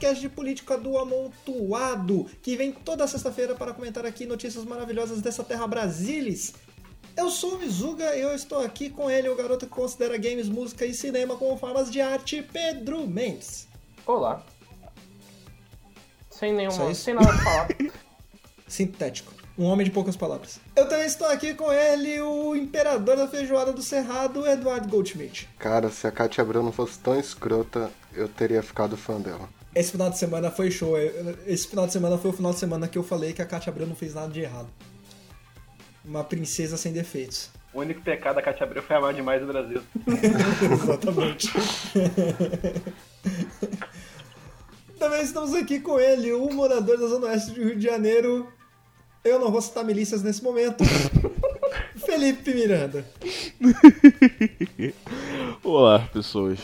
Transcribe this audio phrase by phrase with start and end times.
[0.00, 5.44] podcast de política do Amontoado, que vem toda sexta-feira para comentar aqui notícias maravilhosas dessa
[5.44, 6.54] terra brasilis.
[7.20, 10.48] Eu sou o Mizuga e eu estou aqui com ele, o garoto que considera games,
[10.48, 13.68] música e cinema como formas de arte, Pedro Mendes.
[14.06, 14.42] Olá.
[16.30, 16.90] Sem Só nenhuma.
[16.90, 17.02] isso?
[17.02, 17.68] Sem nada pra falar.
[18.66, 19.34] Sintético.
[19.58, 20.60] Um homem de poucas palavras.
[20.74, 25.46] Eu também estou aqui com ele, o imperador da feijoada do Cerrado, Eduardo Goldschmidt.
[25.58, 29.46] Cara, se a Katia Abreu não fosse tão escrota, eu teria ficado fã dela.
[29.74, 30.96] Esse final de semana foi show.
[31.46, 33.70] Esse final de semana foi o final de semana que eu falei que a Katia
[33.70, 34.70] Abreu não fez nada de errado.
[36.10, 37.48] Uma princesa sem defeitos.
[37.72, 39.80] O único pecado da Katia Abreu foi amar demais o Brasil.
[40.72, 41.48] Exatamente.
[44.98, 48.52] Também estamos aqui com ele, o morador da Zona Oeste do Rio de Janeiro.
[49.22, 50.82] Eu não vou citar milícias nesse momento.
[52.04, 53.06] Felipe Miranda.
[55.62, 56.58] Olá, pessoas.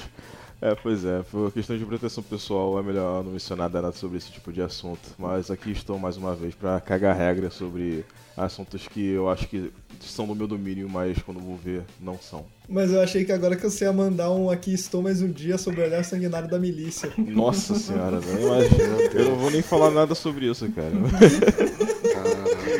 [0.61, 4.33] É, pois é, por questão de proteção pessoal é melhor não mencionar nada sobre esse
[4.33, 5.01] tipo de assunto.
[5.19, 8.05] Mas aqui estou mais uma vez para cagar regra sobre
[8.37, 12.45] assuntos que eu acho que são do meu domínio, mas quando vou ver, não são.
[12.69, 15.57] Mas eu achei que agora que você ia mandar um aqui estou mais um dia
[15.57, 17.13] sobre o olhar sanguinário da milícia.
[17.17, 18.97] Nossa senhora, não imagina.
[19.15, 20.93] Eu não vou nem falar nada sobre isso, cara.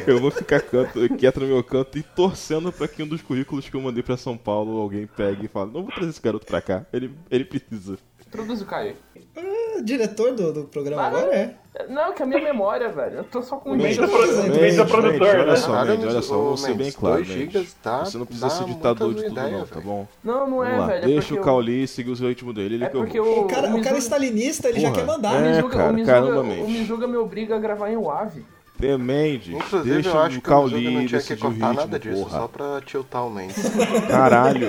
[0.07, 3.69] Eu vou ficar canto, quieto no meu canto e torcendo para que um dos currículos
[3.69, 6.47] que eu mandei para São Paulo alguém pegue e fale: Não vou trazer esse garoto
[6.47, 7.99] pra cá, ele, ele precisa.
[8.27, 8.95] Introduz o Caio.
[9.37, 11.55] Ah, diretor do, do programa Ah, agora é.
[11.91, 13.19] Não, que é a minha memória, velho.
[13.19, 14.43] Eu tô só com um Mendes é produtor.
[14.45, 15.57] Mendes, Mendes é produtor, olha né?
[15.57, 18.65] só, Caralho, Mendes, olha só, vou ser bem claro, gigas tá- Você não precisa ser
[18.65, 20.09] ditador de tudo ideia, não, tá bom?
[20.25, 21.05] Não, não é, velho.
[21.05, 23.41] é deixa porque o Cauli seguir o ritmo dele, ele É que eu porque vou.
[23.41, 23.45] o.
[23.45, 25.33] O cara, o cara Mizuga- stalinista, ele já Porra, quer mandar.
[25.35, 26.69] O é, Mizuga, cara, o Mizuga, caramba, o.
[26.71, 28.45] Mizuga me obriga a gravar em WAV.
[28.83, 31.99] É, Mendes, Inclusive, deixa eu acho o que o não tinha que cortar ritmo, nada
[31.99, 32.39] disso, porra.
[32.39, 33.57] só pra tiltar o Mendes.
[34.09, 34.69] Caralho.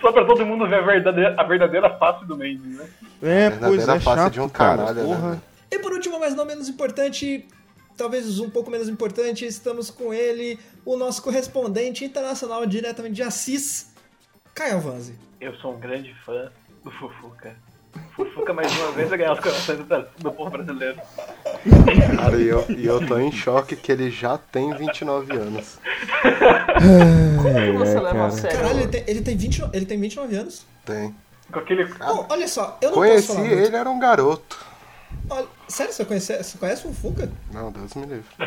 [0.00, 2.86] Só pra todo mundo ver a verdadeira, a verdadeira face do Mendes, né?
[3.22, 5.30] É, Verdadeira pois é, face chato, de um cara, canalha, né, porra.
[5.30, 5.42] velho?
[5.70, 7.46] E por último, mas não menos importante,
[7.96, 13.92] talvez um pouco menos importante, estamos com ele, o nosso correspondente internacional diretamente de Assis,
[14.54, 15.14] Caio Vanzi.
[15.40, 16.50] Eu sou um grande fã
[16.84, 17.56] do Fufuca.
[18.16, 19.78] Fufuca mais uma vez vai ganhar os corações
[20.18, 20.96] do, povo brasileiro.
[22.16, 25.78] Cara, e eu, e eu tô em choque que ele já tem 29 anos.
[27.42, 28.58] Como que você é, leva a sério?
[28.58, 30.66] Caralho, ele tem, ele tem, 20, no- ele tem 29 anos?
[30.84, 31.14] Tem.
[31.52, 31.86] Com aquele.
[31.86, 33.66] Pô, olha só, eu não Conheci posso falar muito.
[33.66, 34.58] ele, era um garoto.
[35.30, 37.30] Olha, sério, você conhece, você conhece o Fuca?
[37.52, 38.24] Não, Deus me livre.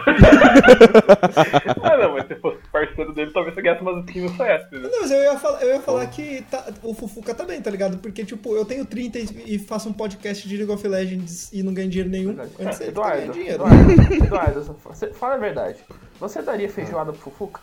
[1.84, 4.80] Ah, não, mas se fosse parceiro dele, talvez você ganhasse umas skins no CS, né?
[4.92, 7.70] Não, mas eu ia falar, eu ia falar que tá- o Fufuca tá bem, tá
[7.72, 7.98] ligado?
[7.98, 11.64] Porque, tipo, eu tenho 30 e, e faço um podcast de League of Legends e
[11.64, 12.38] não ganho dinheiro nenhum.
[12.60, 13.64] Antes tá Eduardo, ganhando dinheiro.
[13.64, 15.78] Eduardo, Eduardo, você- fala a verdade.
[16.20, 17.62] Você daria feijoada pro Fufuca?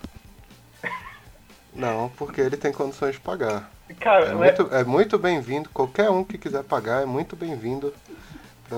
[1.74, 3.70] Não, porque ele tem condições de pagar.
[4.00, 7.36] Cara, É não é- muito, é muito bem-vindo, qualquer um que quiser pagar é muito
[7.36, 7.92] bem-vindo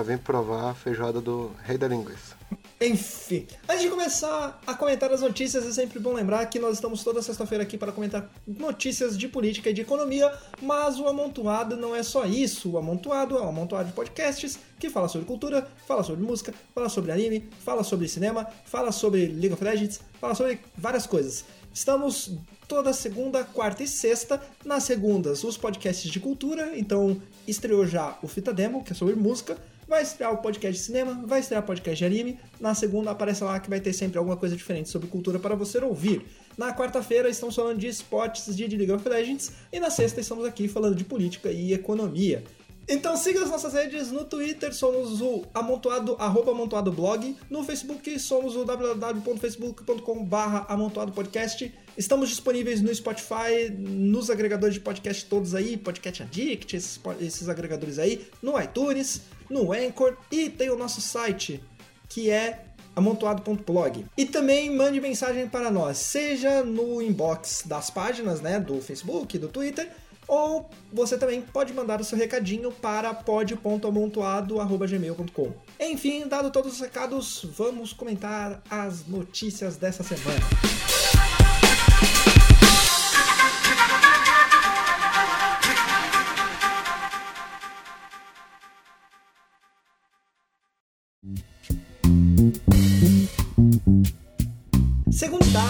[0.03, 2.35] vir provar a feijoada do Rei da Linguiça.
[2.79, 7.03] Enfim, antes de começar a comentar as notícias, é sempre bom lembrar que nós estamos
[7.03, 10.31] toda sexta-feira aqui para comentar notícias de política e de economia,
[10.61, 12.71] mas o Amontoado não é só isso.
[12.71, 16.87] O Amontoado é um amontoado de podcasts que fala sobre cultura, fala sobre música, fala
[16.87, 21.45] sobre anime, fala sobre cinema, fala sobre League of Legends, fala sobre várias coisas.
[21.73, 22.31] Estamos
[22.67, 24.41] toda segunda, quarta e sexta.
[24.63, 26.77] Nas segundas, os podcasts de cultura.
[26.77, 29.57] Então, estreou já o Fita Demo, que é sobre música.
[29.87, 32.37] Vai estrear o podcast de cinema, vai estrear o podcast de anime.
[32.59, 35.77] Na segunda, aparece lá que vai ter sempre alguma coisa diferente sobre cultura para você
[35.77, 36.25] ouvir.
[36.57, 39.53] Na quarta-feira, estamos falando de esportes de League of Legends.
[39.71, 42.43] E na sexta, estamos aqui falando de política e economia.
[42.89, 47.35] Então siga as nossas redes no Twitter, somos o amontoado, arroba amontoado blog.
[47.49, 50.27] No Facebook, somos o www.facebook.com
[50.69, 51.73] amontoado podcast.
[51.97, 57.99] Estamos disponíveis no Spotify, nos agregadores de podcast todos aí, Podcast Addict, esses, esses agregadores
[57.99, 61.61] aí, no iTunes, no Anchor e tem o nosso site,
[62.09, 62.63] que é
[62.95, 64.05] amontoado.blog.
[64.17, 69.47] E também mande mensagem para nós, seja no inbox das páginas, né, do Facebook, do
[69.47, 69.87] Twitter,
[70.27, 75.53] ou você também pode mandar o seu recadinho para pod.amontoado.gmail.com.
[75.79, 80.41] Enfim, dado todos os recados, vamos comentar as notícias dessa semana.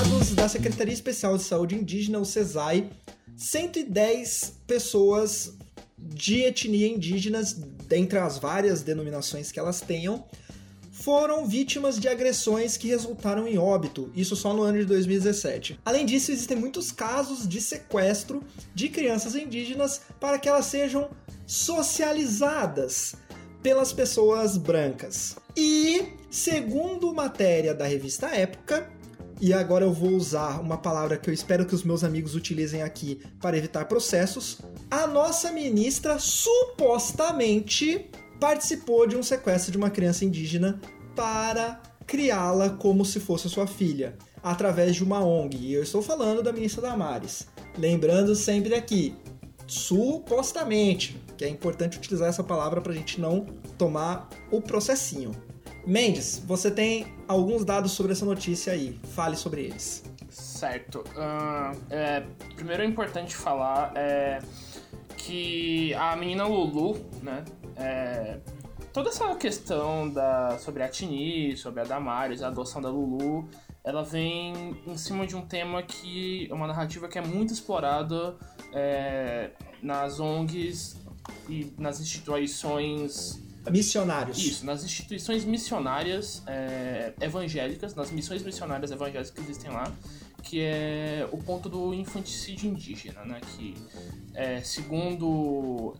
[0.07, 2.89] Dados da Secretaria Especial de Saúde Indígena, o CESAI,
[3.35, 5.53] 110 pessoas
[5.97, 10.23] de etnia indígenas, dentre as várias denominações que elas tenham,
[10.91, 15.79] foram vítimas de agressões que resultaram em óbito, isso só no ano de 2017.
[15.83, 18.41] Além disso, existem muitos casos de sequestro
[18.73, 21.09] de crianças indígenas para que elas sejam
[21.45, 23.15] socializadas
[23.61, 25.35] pelas pessoas brancas.
[25.55, 28.89] E, segundo matéria da revista Época,
[29.39, 32.81] e agora eu vou usar uma palavra que eu espero que os meus amigos utilizem
[32.81, 40.25] aqui para evitar processos, a nossa ministra supostamente participou de um sequestro de uma criança
[40.25, 40.79] indígena
[41.15, 45.57] para criá-la como se fosse sua filha, através de uma ONG.
[45.57, 47.47] E eu estou falando da ministra Damares.
[47.77, 49.13] Lembrando sempre aqui,
[49.67, 53.45] supostamente, que é importante utilizar essa palavra para a gente não
[53.77, 55.31] tomar o processinho.
[55.87, 58.99] Mendes, você tem alguns dados sobre essa notícia aí.
[59.15, 60.03] Fale sobre eles.
[60.29, 60.99] Certo.
[60.99, 62.25] Uh, é,
[62.55, 64.39] primeiro é importante falar é,
[65.15, 67.45] que a menina Lulu, né?
[67.77, 68.37] É,
[68.91, 73.47] toda essa questão da, sobre a Tini, sobre a Damares, a adoção da Lulu,
[73.81, 78.35] ela vem em cima de um tema que é uma narrativa que é muito explorada
[78.73, 79.51] é,
[79.81, 80.97] nas ONGs
[81.47, 84.37] e nas instituições missionários.
[84.37, 89.91] Isso, nas instituições missionárias é, evangélicas, nas missões missionárias evangélicas que existem lá,
[90.43, 93.41] que é o ponto do infanticídio indígena, né?
[93.55, 93.75] Que,
[94.33, 95.95] é, segundo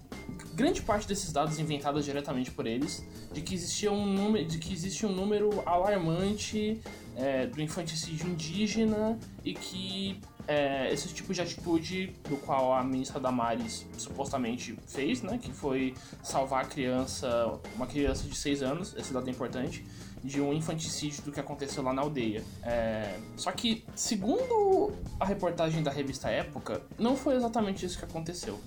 [0.53, 4.73] grande parte desses dados inventados diretamente por eles, de que existia um número, de que
[4.73, 6.79] existe um número alarmante
[7.15, 13.19] é, do infanticídio indígena e que é, esse tipo de atitude do qual a ministra
[13.19, 19.13] Damares supostamente fez, né, que foi salvar a criança, uma criança de 6 anos, esse
[19.13, 19.85] dado é importante,
[20.23, 22.44] de um infanticídio do que aconteceu lá na aldeia.
[22.63, 23.19] É...
[23.35, 28.59] Só que, segundo a reportagem da revista Época, não foi exatamente isso que aconteceu.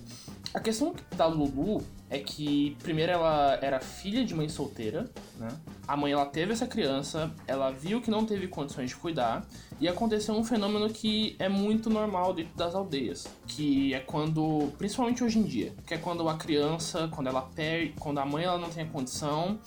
[0.53, 5.47] A questão da Lulu é que, primeiro, ela era filha de mãe solteira, né?
[5.87, 9.47] A mãe, ela teve essa criança, ela viu que não teve condições de cuidar,
[9.79, 15.23] e aconteceu um fenômeno que é muito normal dentro das aldeias, que é quando, principalmente
[15.23, 18.57] hoje em dia, que é quando a criança, quando ela perde, quando a mãe ela
[18.57, 19.57] não tem a condição,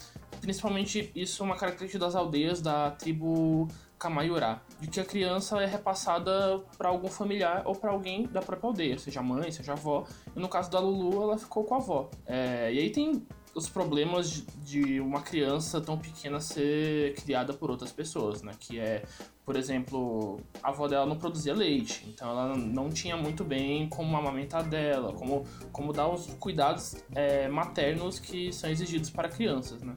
[0.42, 5.66] principalmente isso é uma característica das aldeias da tribo Kamaiurá, de que a criança é
[5.66, 10.04] repassada para algum familiar ou para alguém da própria aldeia, seja mãe, seja avó.
[10.36, 12.10] E no caso da Lulu, ela ficou com a avó.
[12.26, 17.92] É, e aí tem os problemas de uma criança tão pequena ser criada por outras
[17.92, 18.52] pessoas, né?
[18.58, 19.04] Que é
[19.44, 24.16] por exemplo, a avó dela não produzia leite, então ela não tinha muito bem como
[24.16, 29.94] amamentar dela, como, como dar os cuidados é, maternos que são exigidos para crianças, né?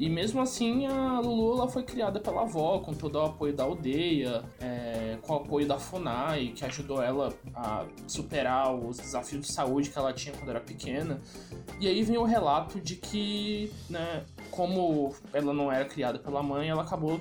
[0.00, 3.64] E mesmo assim, a Lulu ela foi criada pela avó, com todo o apoio da
[3.64, 9.52] aldeia, é, com o apoio da FUNAI, que ajudou ela a superar os desafios de
[9.52, 11.20] saúde que ela tinha quando era pequena.
[11.78, 16.70] E aí vem o relato de que, né, como ela não era criada pela mãe,
[16.70, 17.20] ela acabou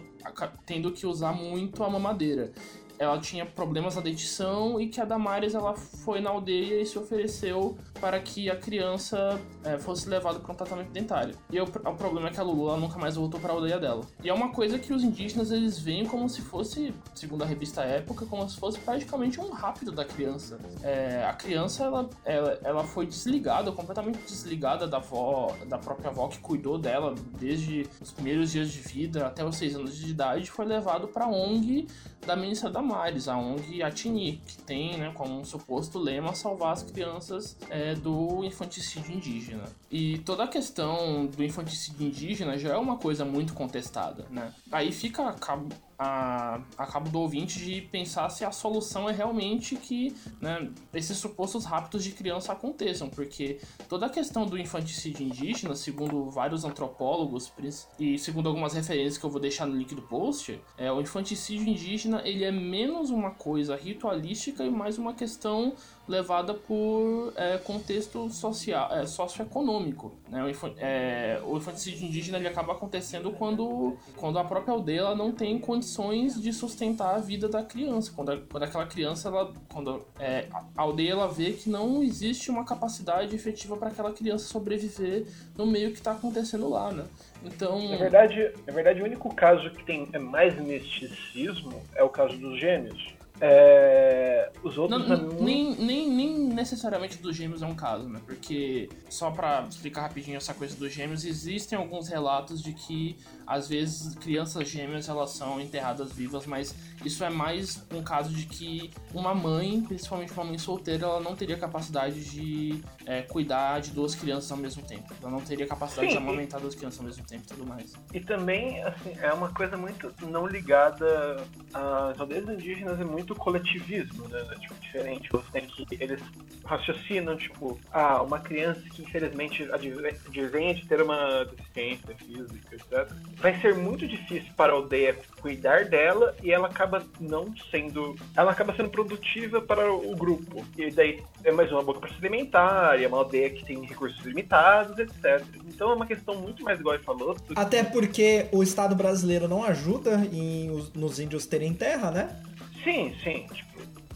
[0.65, 2.53] tendo que usar muito a mamadeira
[2.99, 6.99] ela tinha problemas na dentição e que a Damares ela foi na aldeia e se
[6.99, 11.35] ofereceu para que a criança é, fosse levada para um tratamento dentário.
[11.51, 14.01] E o, o, problema é que a Lulu nunca mais voltou para a aldeia dela.
[14.23, 17.81] E é uma coisa que os indígenas eles veem como se fosse, segundo a revista
[17.81, 20.59] Época, como se fosse praticamente um rápido da criança.
[20.83, 26.27] É, a criança ela, ela, ela foi desligada, completamente desligada da avó, da própria avó
[26.27, 30.49] que cuidou dela desde os primeiros dias de vida até os seis anos de idade,
[30.49, 31.87] foi levado para a ONG
[32.25, 36.83] da ministra Damares, a ONG Atini, que tem né, como um suposto lema salvar as
[36.83, 39.63] crianças é, do infanticídio indígena.
[39.91, 44.53] E toda a questão do infanticídio indígena já é uma coisa muito contestada, né?
[44.71, 49.11] Aí fica a cabo, a, a cabo do ouvinte de pensar se a solução é
[49.11, 55.25] realmente que né, esses supostos raptos de criança aconteçam, porque toda a questão do infanticídio
[55.25, 57.51] indígena, segundo vários antropólogos
[57.99, 61.67] e segundo algumas referências que eu vou deixar no link do post, é, o infanticídio
[61.67, 65.73] indígena ele é menos uma coisa ritualística e mais uma questão
[66.09, 70.11] levada por é, contexto social, é, socioeconômico.
[70.27, 70.43] Né?
[70.43, 75.59] O, é, o infanticídio indígena ele acaba acontecendo quando, quando a própria aldeia não tem
[75.59, 78.11] condições de sustentar a vida da criança.
[78.15, 82.49] Quando, a, quando aquela criança, ela, quando é, a aldeia ela vê que não existe
[82.49, 87.05] uma capacidade efetiva para aquela criança sobreviver no meio que está acontecendo lá, né?
[87.43, 87.87] Então...
[87.87, 92.59] Na verdade, na verdade, o único caso que tem mais misticismo é o caso dos
[92.59, 95.07] gêmeos É, os outros.
[95.07, 98.19] Não, nem, nem, nem necessariamente dos gêmeos é um caso, né?
[98.25, 103.17] Porque, só pra explicar rapidinho essa coisa dos gêmeos, existem alguns relatos de que,
[103.49, 108.45] às vezes, crianças gêmeas elas são enterradas vivas, mas isso é mais um caso de
[108.45, 113.89] que uma mãe, principalmente uma mãe solteira, ela não teria capacidade de é, cuidar de
[113.89, 115.11] duas crianças ao mesmo tempo.
[115.19, 117.93] Ela não teria capacidade Sim, de amamentar duas crianças ao mesmo tempo e tudo mais.
[118.13, 124.27] E também, assim, é uma coisa muito não ligada às aldeias indígenas, é muito coletivismo,
[124.27, 124.45] né?
[124.51, 125.29] É, Tipo, diferente.
[125.31, 125.87] Você tem que.
[125.99, 126.21] Eles
[126.65, 133.11] raciocinam, tipo, ah, uma criança que infelizmente advém de ter uma deficiência física, etc.
[133.39, 138.15] Vai ser muito difícil para a aldeia cuidar dela e ela acaba não sendo.
[138.35, 140.65] Ela acaba sendo produtiva para o grupo.
[140.77, 143.81] E daí é mais uma boca para se alimentar, e é uma aldeia que tem
[143.85, 145.41] recursos limitados, etc.
[145.67, 147.37] Então é uma questão muito mais igual ele falou.
[147.55, 152.41] Até porque o Estado brasileiro não ajuda em os- nos índios terem terra, né?
[152.83, 153.45] Sim, sim.
[153.53, 153.69] Tipo,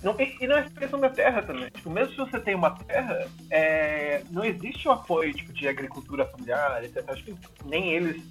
[0.03, 1.69] não, e, e não é questão da terra também.
[1.69, 6.25] Tipo, mesmo se você tem uma terra, é, não existe o apoio tipo, de agricultura
[6.25, 7.03] familiar, etc.
[7.07, 7.33] Acho que
[7.65, 8.21] nem eles.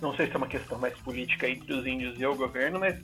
[0.00, 2.98] Não sei se é uma questão mais política entre os índios e o governo, mas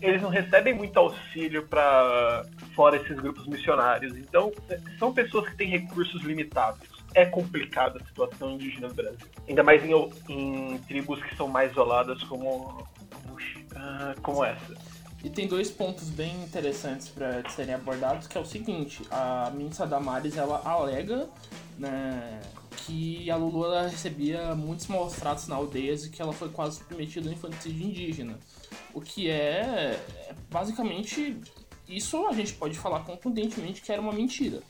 [0.00, 2.44] eles não recebem muito auxílio para
[2.74, 4.16] fora esses grupos missionários.
[4.16, 6.88] Então, é, são pessoas que têm recursos limitados.
[7.14, 9.26] É complicada a situação indígena no Brasil.
[9.48, 9.92] Ainda mais em,
[10.28, 13.36] em tribos que são mais isoladas como, como,
[13.74, 14.74] ah, como essa.
[15.22, 19.86] E tem dois pontos bem interessantes para serem abordados, que é o seguinte, a Minsa
[19.86, 21.28] Damares, ela alega,
[21.78, 26.48] né, que a Lulu ela recebia muitos maus tratos na aldeias e que ela foi
[26.48, 28.38] quase submetida ao infanticídio indígena.
[28.94, 29.98] O que é,
[30.28, 31.36] é, basicamente,
[31.88, 34.62] isso a gente pode falar contundentemente que era uma mentira.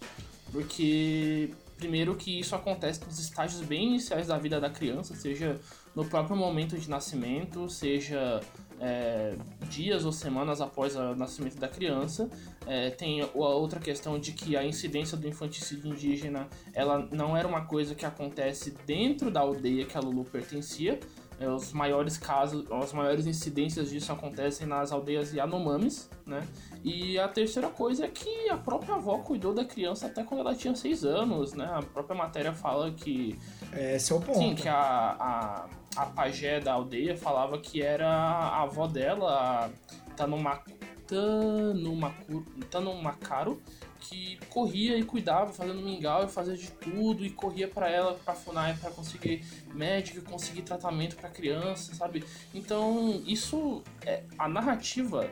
[0.52, 5.60] Porque, primeiro, que isso acontece nos estágios bem iniciais da vida da criança, seja
[5.94, 8.40] no próprio momento de nascimento, seja
[8.80, 9.36] é,
[9.68, 12.28] dias ou semanas após o nascimento da criança.
[12.66, 17.46] É, tem a outra questão de que a incidência do infanticídio indígena ela não era
[17.46, 20.98] uma coisa que acontece dentro da aldeia que a Lulu pertencia.
[21.38, 26.46] É, os maiores casos, as maiores incidências disso acontecem nas aldeias Yanomamis, né?
[26.84, 30.54] E a terceira coisa é que a própria avó cuidou da criança até quando ela
[30.54, 31.64] tinha seis anos, né?
[31.64, 33.38] A própria matéria fala que
[33.72, 34.38] Esse é o ponto.
[34.38, 40.14] Sim, que a, a, a pajé da aldeia falava que era a avó dela, a
[40.16, 40.60] Tanuma,
[41.06, 43.60] Tanumacu- Tanumacaro,
[44.00, 48.34] que corria e cuidava, fazendo mingau e fazia de tudo, e corria pra ela, pra
[48.34, 49.44] FUNAI, pra conseguir
[49.74, 52.24] médico conseguir tratamento pra criança, sabe?
[52.54, 55.28] Então, isso, é, a narrativa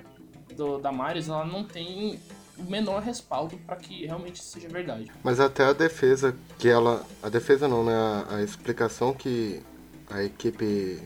[0.55, 2.21] do, da Maris, ela não tem
[2.59, 5.11] o menor respaldo pra que realmente seja verdade.
[5.23, 7.07] Mas até a defesa que ela.
[7.23, 7.95] A defesa não, né?
[7.95, 9.63] A, a explicação que
[10.11, 11.01] a equipe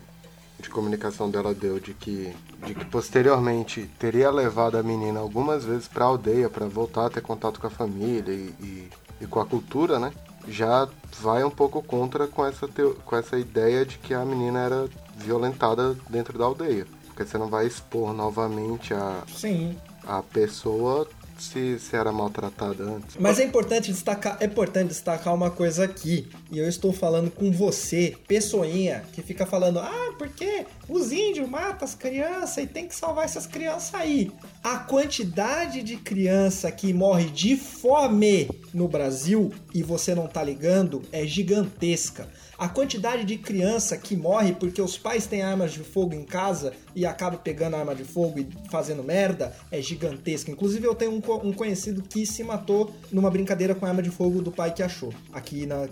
[0.60, 2.32] de comunicação dela deu de que,
[2.64, 7.20] de que posteriormente teria levado a menina algumas vezes pra aldeia para voltar a ter
[7.20, 8.90] contato com a família e, e,
[9.22, 10.12] e com a cultura, né?
[10.46, 10.88] Já
[11.20, 14.88] vai um pouco contra com essa, teo- com essa ideia de que a menina era
[15.16, 16.86] violentada dentro da aldeia.
[17.06, 19.76] Porque você não vai expor novamente a, Sim.
[20.06, 21.06] a pessoa
[21.38, 23.16] se, se era maltratada antes.
[23.18, 26.28] Mas é importante destacar, é importante destacar uma coisa aqui.
[26.50, 31.84] E eu estou falando com você, pessoinha, que fica falando: "Ah, porque os índios matam
[31.84, 34.30] as crianças e tem que salvar essas crianças aí".
[34.62, 41.02] A quantidade de criança que morre de fome no Brasil e você não tá ligando
[41.12, 42.28] é gigantesca.
[42.62, 46.72] A quantidade de criança que morre porque os pais têm armas de fogo em casa
[46.94, 50.48] e acaba pegando arma de fogo e fazendo merda é gigantesca.
[50.48, 54.10] Inclusive, eu tenho um, co- um conhecido que se matou numa brincadeira com arma de
[54.10, 55.88] fogo do pai que achou, aqui na,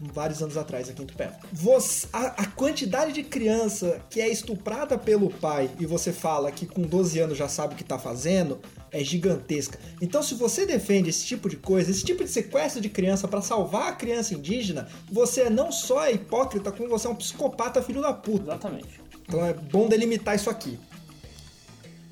[0.00, 1.30] vários anos atrás, aqui em Tupé.
[1.52, 6.66] Você, a, a quantidade de criança que é estuprada pelo pai e você fala que
[6.66, 8.58] com 12 anos já sabe o que tá fazendo
[8.92, 9.78] é gigantesca.
[10.00, 13.40] Então, se você defende esse tipo de coisa, esse tipo de sequestro de criança pra
[13.40, 18.02] salvar a criança indígena, você não só é hipócrita, como você é um psicopata filho
[18.02, 18.44] da puta.
[18.44, 19.00] Exatamente.
[19.26, 20.78] Então é bom delimitar isso aqui.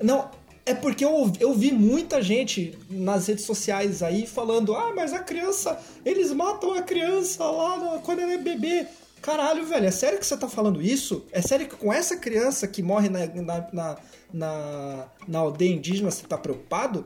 [0.01, 0.31] Não,
[0.65, 5.19] é porque eu, eu vi muita gente nas redes sociais aí falando: ah, mas a
[5.19, 8.87] criança, eles matam a criança lá quando ela é bebê.
[9.21, 11.23] Caralho, velho, é sério que você tá falando isso?
[11.31, 13.97] É sério que com essa criança que morre na, na, na,
[14.33, 17.05] na, na aldeia indígena você tá preocupado?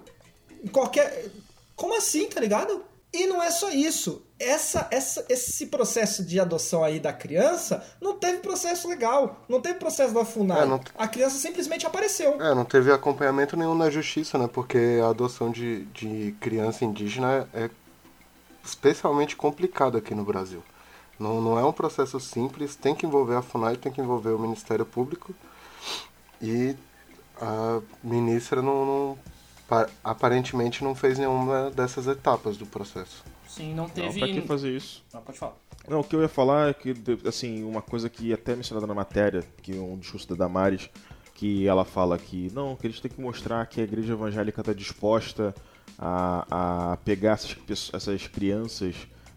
[0.72, 1.29] Qualquer.
[1.75, 2.84] Como assim, tá ligado?
[3.13, 4.22] E não é só isso.
[4.38, 9.46] Essa, essa, esse processo de adoção aí da criança não teve processo legal.
[9.48, 10.63] Não teve processo da FUNAI.
[10.63, 12.41] É, não- A criança simplesmente apareceu.
[12.41, 14.50] É, não teve acompanhamento nenhum na justiça, né?
[14.51, 17.70] Porque a adoção de, de criança indígena é
[18.63, 20.62] especialmente complicada aqui no Brasil.
[21.17, 24.39] Não, não é um processo simples, tem que envolver a FUNAI, tem que envolver o
[24.39, 25.34] Ministério Público.
[26.41, 26.75] E
[27.42, 29.18] a ministra não, não
[29.68, 33.24] pa- aparentemente não fez nenhuma dessas etapas do processo.
[33.48, 34.20] Sim, não Não, teve.
[34.20, 35.04] pra que fazer isso?
[35.13, 35.56] Não, pode falar.
[35.88, 36.94] Não, o que eu ia falar é que,
[37.27, 40.89] assim, uma coisa que até é mencionada na matéria, que é um discurso da Damares,
[41.36, 44.74] que ela fala que, não, que eles têm que mostrar que a igreja evangélica está
[44.74, 45.54] disposta
[46.00, 48.96] a, a pegar essas, essas crianças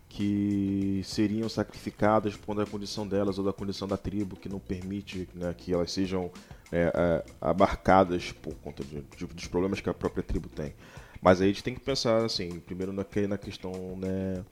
[0.08, 4.58] que seriam sacrificadas por conta da condição delas ou da condição da tribo, que não
[4.58, 6.30] permite né, que elas sejam
[6.72, 10.74] é, é, abarcadas por conta de, de- dos problemas que a própria tribo tem.
[11.20, 14.44] Mas aí a gente tem que pensar, assim, primeiro na, na questão, né,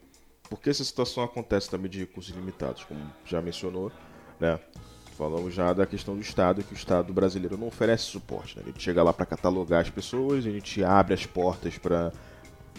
[0.48, 3.92] por que essa situação acontece também de recursos limitados, como já mencionou,
[4.40, 4.58] né?
[5.16, 8.54] Falamos já da questão do Estado, que o Estado brasileiro não oferece suporte.
[8.56, 8.64] Né?
[8.66, 12.12] A gente chega lá para catalogar as pessoas, a gente abre as portas para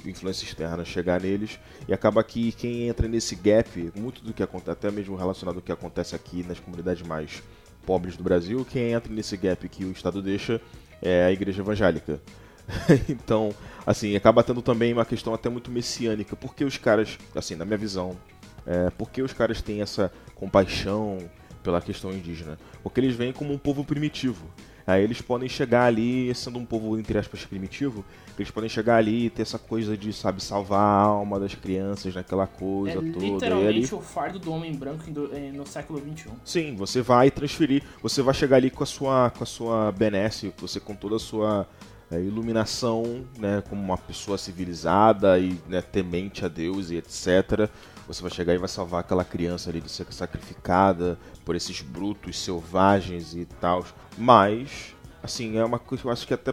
[0.05, 4.69] influência externa chegar neles e acaba que quem entra nesse gap, muito do que acontece,
[4.69, 7.41] até mesmo relacionado ao que acontece aqui nas comunidades mais
[7.87, 10.59] pobres do Brasil, quem entra nesse gap que o Estado deixa
[11.01, 12.19] é a igreja evangélica.
[13.07, 13.53] então,
[13.85, 17.77] assim, acaba tendo também uma questão até muito messiânica, porque os caras, assim, na minha
[17.77, 18.17] visão,
[18.65, 21.17] é, porque os caras têm essa compaixão
[21.63, 22.59] pela questão indígena?
[22.83, 24.45] Porque eles vêm como um povo primitivo.
[24.87, 28.05] Aí eles podem chegar ali, sendo um povo, entre aspas, primitivo,
[28.39, 32.15] eles podem chegar ali e ter essa coisa de, sabe, salvar a alma das crianças
[32.15, 33.17] naquela coisa É toda.
[33.17, 35.03] E ali, literalmente o fardo do homem branco
[35.33, 36.29] eh, no século XXI.
[36.45, 40.53] Sim, você vai transferir, você vai chegar ali com a sua, com a sua benesse,
[40.57, 41.67] você com toda a sua
[42.09, 47.69] é, iluminação, né, como uma pessoa civilizada e né, temente a Deus e etc.
[48.07, 52.39] Você vai chegar e vai salvar aquela criança ali de ser sacrificada por esses brutos
[52.39, 53.85] selvagens e tal.
[54.17, 56.51] Mas, assim, é uma coisa que eu acho que é até,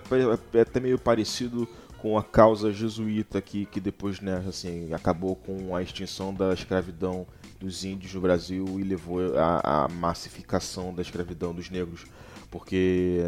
[0.52, 1.68] é até meio parecido
[2.04, 7.26] com a causa jesuíta que, que depois, né, assim, acabou com a extinção da escravidão
[7.58, 12.04] dos índios no Brasil e levou à, massificação da escravidão dos negros.
[12.50, 13.20] Porque,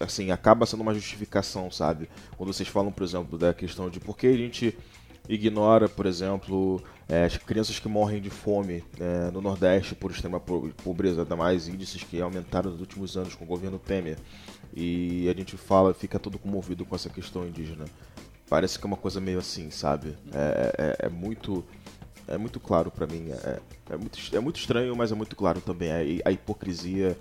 [0.00, 2.08] assim, acaba sendo uma justificação, sabe?
[2.38, 4.76] Quando vocês falam, por exemplo, da questão de por que a gente
[5.28, 10.40] ignora, por exemplo, é, as crianças que morrem de fome é, no Nordeste por extrema
[10.40, 14.18] po- pobreza, ainda mais índices que aumentaram nos últimos anos com o governo Temer.
[14.74, 17.84] E a gente fala, fica todo comovido com essa questão indígena.
[18.48, 20.14] Parece que é uma coisa meio assim, sabe?
[20.32, 21.64] É, é- é muito
[22.28, 23.30] é muito claro pra mim.
[23.30, 23.60] É,
[23.90, 25.92] é, muito, é muito estranho, mas é muito claro também.
[25.92, 27.16] A, a hipocrisia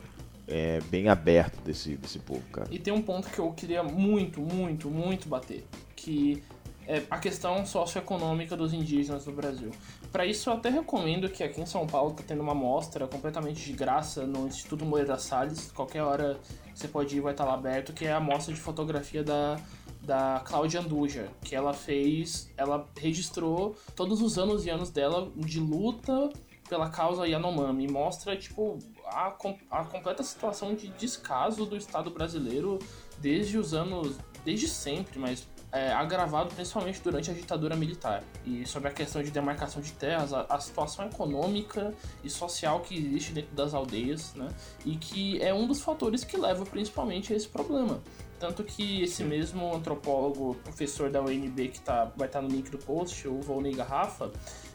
[0.47, 2.67] é bem aberta desse, desse povo, cara.
[2.71, 5.63] E tem um ponto que eu queria muito, muito, muito bater,
[5.95, 6.41] que
[6.87, 9.71] é a questão socioeconômica dos indígenas no Brasil.
[10.11, 13.63] Para isso, eu até recomendo que aqui em São Paulo tá tendo uma mostra completamente
[13.63, 15.71] de graça no Instituto Moreira Salles.
[15.71, 16.39] Qualquer hora
[16.73, 19.57] você pode ir, vai estar lá aberto, que é a mostra de fotografia da
[20.05, 25.59] da Cláudia Anduja, que ela fez, ela registrou todos os anos e anos dela de
[25.59, 26.29] luta
[26.69, 27.87] pela causa Yanomami.
[27.87, 29.35] Mostra, tipo, a,
[29.71, 32.79] a completa situação de descaso do Estado brasileiro
[33.19, 38.23] desde os anos, desde sempre, mas é, agravado principalmente durante a ditadura militar.
[38.45, 42.95] E sobre a questão de demarcação de terras, a, a situação econômica e social que
[42.95, 44.47] existe dentro das aldeias, né?
[44.85, 48.01] E que é um dos fatores que leva principalmente a esse problema.
[48.39, 52.77] Tanto que esse mesmo antropólogo, professor da UNB, que tá, vai estar no link do
[52.77, 54.31] post, o Volney Garrafa,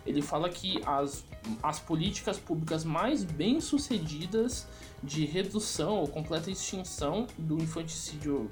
[0.07, 1.24] ele fala que as,
[1.62, 4.66] as políticas públicas mais bem sucedidas
[5.02, 8.48] de redução ou completa extinção do infanticídio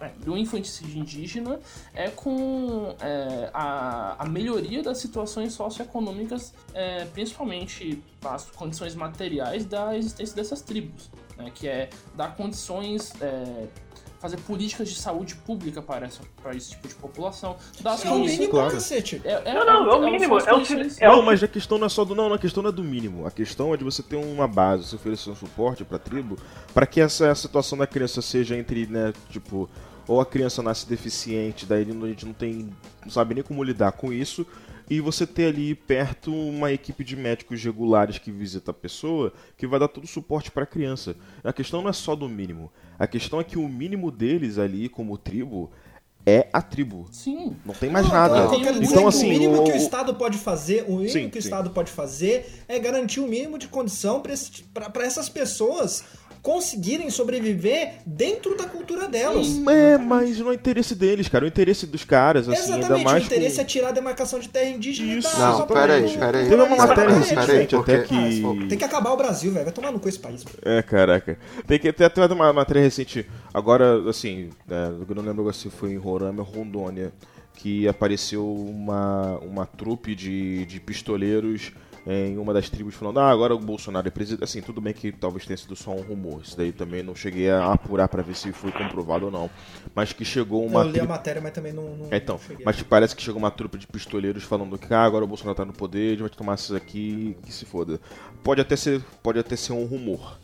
[0.00, 1.60] é, do infanticídio indígena
[1.94, 9.94] é com é, a, a melhoria das situações socioeconômicas, é, principalmente as condições materiais da
[9.94, 13.66] existência dessas tribos, né, que é dar condições é,
[14.18, 17.56] fazer políticas de saúde pública para, essa, para esse tipo de população.
[17.80, 18.70] Dar É o mínimo, claro.
[18.72, 19.20] cacete.
[19.24, 20.62] É, é- Não, não, é o é- mínimo, é o
[21.00, 22.14] É não, mas a questão não é só do.
[22.14, 23.26] Não, a questão não é do mínimo.
[23.26, 26.36] A questão é de você ter uma base, você oferecer um suporte pra tribo,
[26.74, 29.68] para que essa situação da criança seja entre, né, tipo,
[30.06, 32.70] ou a criança nasce deficiente, daí a gente não tem.
[33.04, 34.46] não sabe nem como lidar com isso.
[34.90, 39.66] E você ter ali perto uma equipe de médicos regulares que visita a pessoa, que
[39.66, 41.14] vai dar todo o suporte para a criança.
[41.44, 42.72] A questão não é só do mínimo.
[42.98, 45.70] A questão é que o mínimo deles ali, como tribo,
[46.26, 47.06] é a tribo.
[47.12, 47.56] Sim.
[47.64, 48.54] Não tem mais Não, nada.
[48.56, 51.08] então, dizer Então, assim, o mínimo o- que o o- Estado pode fazer, o mínimo
[51.10, 51.48] Sim, que o sim.
[51.48, 56.04] Estado pode fazer é garantir o mínimo de condição para essas pessoas
[56.48, 59.46] conseguirem sobreviver dentro da cultura delas.
[59.68, 61.44] É, mas não é interesse deles, cara.
[61.44, 63.60] O interesse dos caras, assim, ainda Exatamente, mais o interesse com...
[63.60, 65.38] é tirar a demarcação de terra indígena Isso.
[65.38, 66.48] Não, só pra- peraí, peraí.
[66.48, 67.14] Teve uma matéria
[67.68, 68.66] porque- até que...
[68.66, 69.66] Tem que acabar o Brasil, velho.
[69.66, 70.42] Vai tomar no cu esse país.
[70.64, 71.38] É, caraca.
[71.66, 73.26] Tem que ter até uma matéria recente.
[73.52, 77.12] Agora, assim, é, eu não lembro se foi em Roraima ou Rondônia,
[77.56, 81.72] que apareceu uma, uma trupe de, de pistoleiros
[82.10, 84.42] em uma das tribos falando, ah, agora o Bolsonaro é presidente.
[84.42, 86.40] Assim, tudo bem que talvez tenha sido só um rumor.
[86.42, 89.50] Isso daí também não cheguei a apurar para ver se foi comprovado ou não.
[89.94, 90.80] Mas que chegou uma.
[90.80, 91.96] Eu li a matéria, mas também não.
[91.96, 95.04] não é, então, não mas parece que chegou uma trupe de pistoleiros falando que ah,
[95.04, 98.00] agora o Bolsonaro tá no poder, a gente vai tomar isso aqui que se foda.
[98.42, 100.38] Pode até ser, pode até ser um rumor.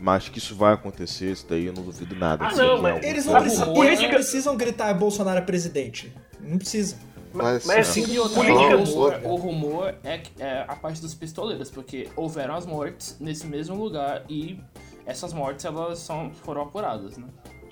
[0.00, 2.46] Mas que isso vai acontecer, isso daí eu não duvido nada.
[2.46, 6.10] Ah, não, mas eles não, precisam, eles não precisam gritar Bolsonaro é presidente.
[6.40, 6.96] Não precisa.
[7.32, 8.76] Mas, mas assim, e outra, política...
[8.76, 13.46] o rumor, o rumor é, é, a parte dos pistoleiros, porque houveram as mortes nesse
[13.46, 14.60] mesmo lugar e
[15.06, 17.28] essas mortes elas são, foram apuradas, né?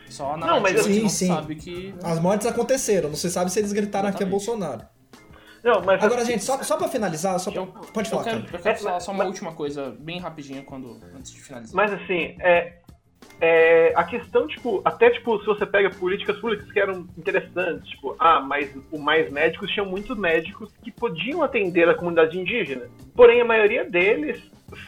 [0.08, 1.26] Só na não, mas sim, não sim.
[1.26, 1.94] sabe que.
[2.02, 4.82] As mortes aconteceram, não se sabe se eles gritaram aqui é Bolsonaro.
[5.62, 7.60] Não, mas Agora, gente, só, só pra finalizar, só pra...
[7.62, 8.56] Eu, pode falar, eu quero, cara.
[8.56, 11.74] eu quero É, falar só uma mas- última coisa, bem rapidinho, quando, antes de finalizar.
[11.74, 12.74] Mas assim, é,
[13.40, 18.16] é, a questão, tipo, até tipo, se você pega políticas públicas que eram interessantes, tipo,
[18.18, 22.88] ah, mas o mais médicos tinham muitos médicos que podiam atender a comunidade indígena.
[23.14, 24.42] Porém, a maioria deles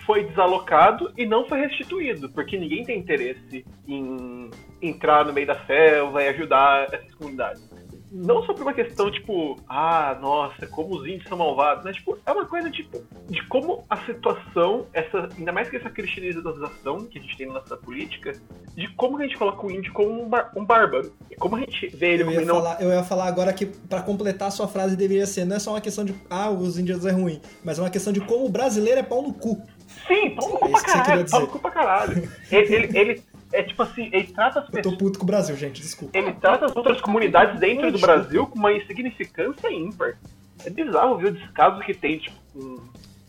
[0.05, 4.51] foi desalocado e não foi restituído, porque ninguém tem interesse em
[4.83, 7.80] entrar no meio da selva e ajudar essas comunidades.
[8.13, 11.93] Não só por uma questão, tipo, ah, nossa, como os índios são malvados, né?
[11.93, 17.05] Tipo, é uma coisa, tipo, de como a situação, essa, ainda mais que essa cristianização
[17.07, 18.33] que a gente tem na nossa política,
[18.75, 21.13] de como a gente coloca o índio como um, bar- um bárbaro.
[21.31, 23.53] E como a gente vê ele Eu como ia, não falar, eu ia falar agora
[23.53, 26.51] que, pra completar a sua frase, deveria ser: não é só uma questão de, ah,
[26.51, 29.33] os índios é ruim, mas é uma questão de como o brasileiro é pau no
[29.33, 29.63] cu.
[30.07, 32.29] Sim, pau no É cu isso pra caralho, pau no cu pra caralho.
[32.51, 34.97] Ele, ele, ele- é tipo assim, ele trata as Eu tô pessoas.
[34.97, 36.17] puto com o Brasil, gente, desculpa.
[36.17, 38.19] Ele trata as outras comunidades dentro do Desculpa.
[38.21, 40.17] Brasil com uma insignificância ímpar.
[40.65, 42.37] É bizarro ver o descaso que tem, tipo,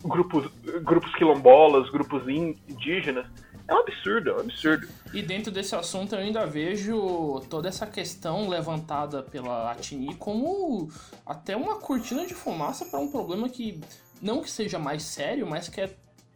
[0.02, 0.50] com grupos,
[0.82, 3.26] grupos quilombolas, grupos in- indígenas.
[3.68, 4.88] É um absurdo, é um absurdo.
[5.14, 10.90] E dentro desse assunto eu ainda vejo toda essa questão levantada pela Atini como
[11.24, 13.80] até uma cortina de fumaça para um problema que
[14.20, 15.90] não que seja mais sério, mas que é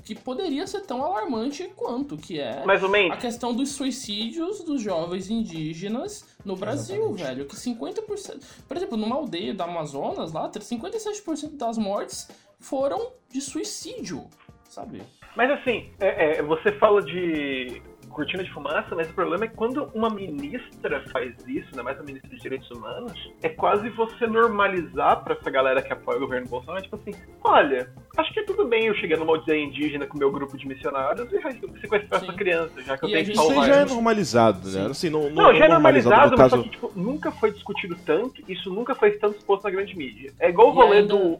[0.06, 3.18] que poderia ser tão alarmante quanto, que é Mais ou a menos.
[3.18, 7.22] questão dos suicídios dos jovens indígenas no Brasil, Exatamente.
[7.24, 7.44] velho.
[7.46, 8.40] Que 50%.
[8.68, 12.28] Por exemplo, numa aldeia do Amazonas, lá, 57% das mortes
[12.60, 14.24] foram de suicídio,
[14.68, 15.02] sabe?
[15.36, 17.82] Mas assim, é- é, você fala de
[18.16, 21.98] cortina de fumaça, mas o problema é que quando uma ministra faz isso, ainda mais
[21.98, 26.20] uma ministra de direitos humanos, é quase você normalizar pra essa galera que apoia o
[26.20, 27.12] governo Bolsonaro, tipo assim,
[27.44, 30.66] olha, acho que é tudo bem eu chegar numa aldeia indígena com meu grupo de
[30.66, 31.40] missionários e
[31.80, 32.26] sequestrar Sim.
[32.28, 33.84] essa criança, já que eu E a tenho que gente- Isso aí salvar já é
[33.84, 34.70] normalizado, né?
[34.84, 34.90] Sim.
[34.90, 36.56] Assim, não, Não, já é normalizado, no mas caso...
[36.56, 40.32] só que tipo, nunca foi discutido tanto, isso nunca foi tanto exposto na grande mídia.
[40.40, 41.38] É igual o rolê ainda- do,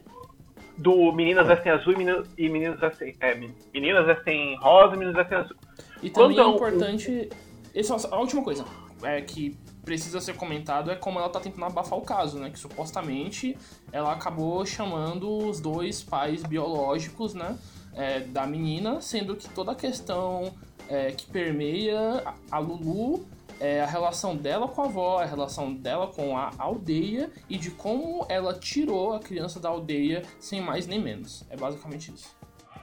[0.77, 3.15] do Meninas Vestem Azul e Meninas, e meninas Vestem.
[3.19, 5.57] É, men- Meninas Vestem Rosa e Meninas Vestem Azul.
[6.01, 7.29] E também Quando é o- importante.
[7.73, 8.65] Essa, a última coisa
[9.03, 9.55] é que
[9.85, 12.49] precisa ser comentado é como ela tá tentando abafar o caso, né?
[12.49, 13.55] Que supostamente
[13.91, 17.57] ela acabou chamando os dois pais biológicos, né?
[17.99, 20.53] é, da menina, sendo que toda a questão
[20.87, 23.25] é, que permeia a- a Lulu
[23.59, 27.71] é a relação dela com a avó, a relação dela com a aldeia e de
[27.71, 31.43] como ela tirou a criança da aldeia sem mais nem menos.
[31.49, 32.35] É basicamente isso.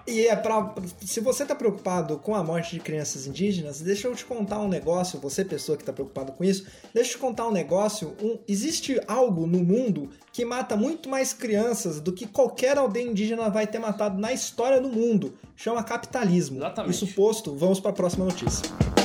[0.07, 0.75] E é pra.
[1.05, 4.69] Se você tá preocupado com a morte de crianças indígenas, deixa eu te contar um
[4.69, 8.15] negócio, você, pessoa que tá preocupado com isso, deixa eu te contar um negócio.
[8.23, 13.49] Um, existe algo no mundo que mata muito mais crianças do que qualquer aldeia indígena
[13.49, 15.35] vai ter matado na história do mundo.
[15.57, 16.59] Chama capitalismo.
[16.59, 16.95] Exatamente.
[16.95, 19.04] Isso posto, vamos pra próxima notícia.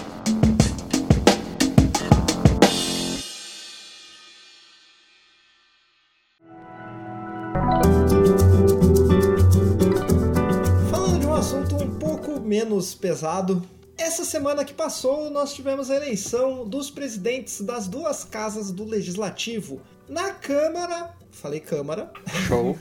[12.70, 18.72] Menos pesado, essa semana que passou nós tivemos a eleição dos presidentes das duas casas
[18.72, 19.82] do Legislativo.
[20.08, 22.12] Na Câmara, falei Câmara,
[22.48, 22.78] Show.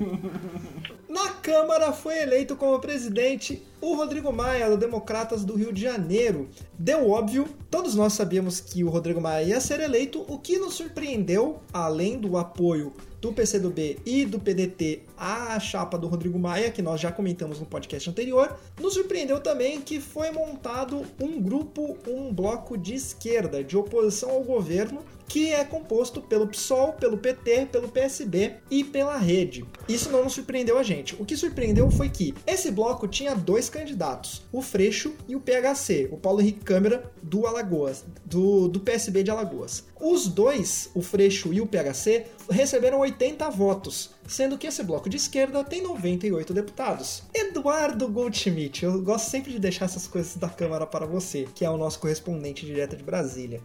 [1.08, 6.48] na Câmara foi eleito como presidente o Rodrigo Maia, do Democratas do Rio de Janeiro.
[6.78, 10.24] Deu óbvio, todos nós sabíamos que o Rodrigo Maia ia ser eleito.
[10.28, 16.06] O que nos surpreendeu, além do apoio do PCdoB e do PDT à chapa do
[16.06, 21.02] Rodrigo Maia, que nós já comentamos no podcast anterior, nos surpreendeu também que foi montado
[21.20, 26.94] um grupo, um bloco de esquerda, de oposição ao governo, que é composto pelo PSOL,
[26.94, 29.64] pelo PT, pelo PSB e pela Rede.
[29.86, 31.14] Isso não nos surpreendeu a gente.
[31.20, 36.08] O que surpreendeu foi que esse bloco tinha dois candidatos, o Freixo e o PHC,
[36.10, 39.84] o Paulo Henrique Câmara do Alagoas, do, do PSB de Alagoas.
[40.00, 45.16] Os dois, o Freixo e o PHC, receberam 80 votos, sendo que esse bloco de
[45.16, 47.22] esquerda tem 98 deputados.
[47.34, 51.70] Eduardo Goldschmidt, eu gosto sempre de deixar essas coisas da Câmara para você, que é
[51.70, 53.60] o nosso correspondente direto de Brasília.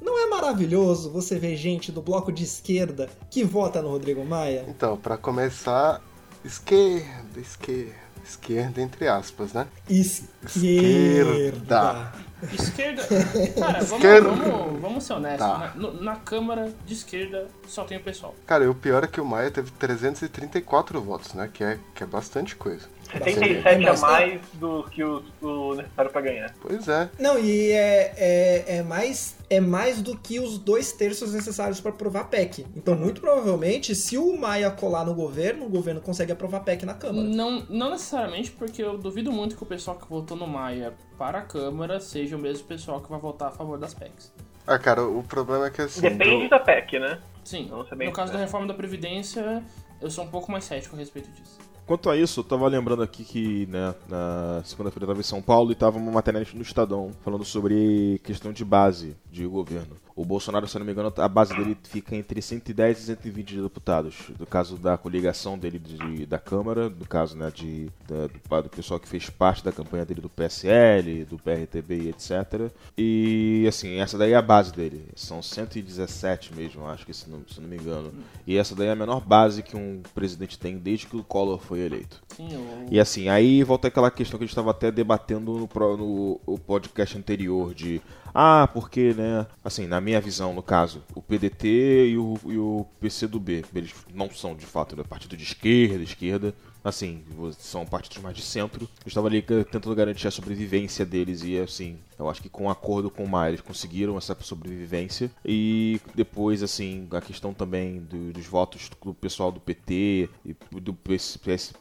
[0.00, 4.64] Não é maravilhoso você ver gente do bloco de esquerda que vota no Rodrigo Maia?
[4.68, 6.02] Então, pra começar,
[6.44, 8.07] esquerda, esquerda.
[8.28, 9.66] Esquerda, entre aspas, né?
[9.88, 12.12] Esquerda.
[12.52, 13.02] Esquerda.
[13.58, 14.28] Cara, vamos, Esquerda.
[14.30, 15.46] vamos, vamos ser honestos.
[15.46, 15.58] Tá.
[15.58, 18.34] Na, no- na Câmara de esquerda só tem o pessoal.
[18.46, 21.48] Cara, e o pior é que o Maia teve 334 votos, né?
[21.52, 22.86] Que é, que é bastante coisa.
[23.12, 26.54] 77 É a mais, mais do que o, o necessário pra ganhar.
[26.60, 27.08] Pois é.
[27.18, 31.90] Não, e é, é, é, mais, é mais do que os dois terços necessários para
[31.90, 32.66] aprovar a PEC.
[32.76, 36.84] Então, muito provavelmente, se o Maia colar no governo, o governo consegue aprovar a PEC
[36.84, 37.26] na Câmara.
[37.26, 41.38] Não, não necessariamente, porque eu duvido muito que o pessoal que votou no Maia para
[41.38, 44.32] a Câmara seja o mesmo pessoal que vai votar a favor das PECs.
[44.66, 46.02] Ah, cara, o problema é que assim.
[46.02, 47.18] Depende do- da PEC, né?
[47.42, 49.64] Sim, no caso da reforma da Previdência,
[50.02, 51.56] eu sou um pouco mais cético a respeito disso.
[51.86, 55.40] Quanto a isso, eu tava lembrando aqui que, né, na segunda-feira eu tava em São
[55.40, 59.96] Paulo e tava uma matéria no Estadão falando sobre questão de base de governo.
[60.16, 64.16] O Bolsonaro, se não me engano, a base dele fica entre 110 e 120 deputados.
[64.36, 68.98] No caso da coligação dele de- da Câmara, no caso, né, de, da- do, pessoal
[68.98, 72.68] que fez parte da campanha dele do PSL, do PRTB e etc.
[72.96, 75.06] E, assim, essa daí é a base dele.
[75.14, 78.12] São 117 mesmo, acho que se não, se não me engano.
[78.44, 81.60] E essa daí é a menor base que um presidente tem desde que o Collor
[81.60, 82.20] foi eleito.
[82.36, 82.86] Sim, eu...
[82.90, 86.58] E assim, aí volta aquela questão que a gente estava até debatendo no, no o
[86.58, 88.00] podcast anterior de
[88.34, 92.86] ah, porque, né, assim, na minha visão, no caso, o PDT e o, e o
[93.00, 97.22] PCdoB, eles não são de fato né, partido de esquerda, esquerda, assim,
[97.58, 98.84] são partidos mais de centro.
[99.04, 102.70] Eu estava ali tentando garantir a sobrevivência deles e assim, eu acho que com um
[102.70, 105.30] acordo com o Maia eles conseguiram essa sobrevivência.
[105.44, 110.92] E depois, assim, a questão também do- dos votos do pessoal do PT e do,
[110.94, 111.38] PS,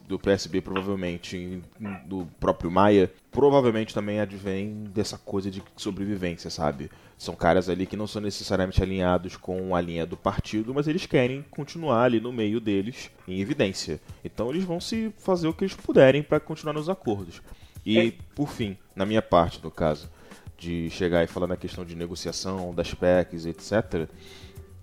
[0.07, 1.61] do PSB, provavelmente,
[2.05, 6.89] do próprio Maia, provavelmente também advém dessa coisa de sobrevivência, sabe?
[7.17, 11.07] São caras ali que não são necessariamente alinhados com a linha do partido, mas eles
[11.07, 13.99] querem continuar ali no meio deles, em evidência.
[14.23, 17.41] Então eles vão se fazer o que eles puderem para continuar nos acordos.
[17.83, 20.09] E, por fim, na minha parte, no caso,
[20.57, 24.09] de chegar e falar na questão de negociação, das PECs, etc.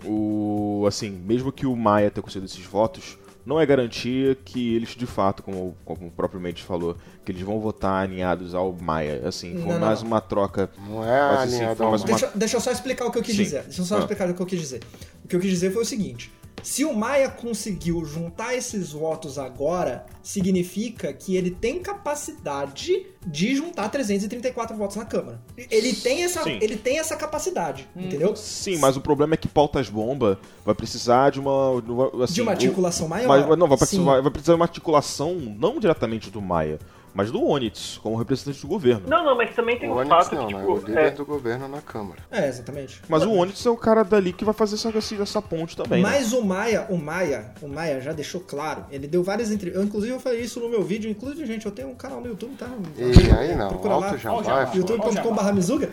[0.05, 4.90] O, assim, mesmo que o Maia tenha conseguido esses votos, não é garantia que eles,
[4.90, 9.22] de fato, como, como o próprio Mendes falou, que eles vão votar alinhados ao Maia.
[9.26, 10.09] Assim, foi Não, mais não.
[10.09, 10.70] uma troca.
[10.88, 13.11] Não é Mas, assim, alinhado foi ao mais uma- Deixa, deixa eu só explicar o
[13.11, 13.42] que eu quis Sim.
[13.44, 13.62] dizer.
[13.64, 14.00] Deixa eu só Ah.
[14.00, 14.80] explicar o que eu quis dizer.
[15.24, 19.38] O que eu quis dizer foi o seguinte: se o Maia conseguiu juntar esses votos
[19.38, 25.40] agora, significa que ele tem capacidade de juntar 334 votos na Câmara.
[25.71, 26.59] Ele tem essa, Sim.
[26.61, 28.35] ele tem essa capacidade, entendeu?
[28.37, 31.83] Sim, mas o problema é que pautas bomba vai precisar de uma.
[31.85, 33.29] de uma- assim, de uma o- articulação maior.
[33.29, 36.79] Mas, não, vai precisar, vai precisar de uma articulação não diretamente do Maia,
[37.14, 39.09] mas do Onix, como representante do governo.
[39.09, 40.61] Não, não, mas também tem O um Onyx fato não, que, né?
[40.61, 42.20] tipo, O líder é, do governo na Câmara.
[42.31, 43.00] É, exatamente.
[43.09, 46.03] Mas o Onix é o cara dali que vai fazer essa, essa, essa ponte também.
[46.03, 46.09] né?
[46.11, 48.85] Mas o Maia, o Maia, o Maia já deixou claro.
[48.90, 49.87] Ele deu várias entrevistas.
[49.87, 51.11] Inclusive, eu falei isso no meu vídeo.
[51.11, 52.68] Inclusive, gente, eu tenho um canal no YouTube, tá?
[52.96, 54.07] E aí não, Procura lá.
[54.09, 54.70] alto jabá.
[54.74, 55.90] Youtube.com.br Mizuga.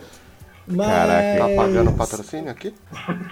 [0.66, 0.86] Mas...
[0.86, 1.38] Caraca.
[1.38, 2.74] Tá pagando patrocínio aqui?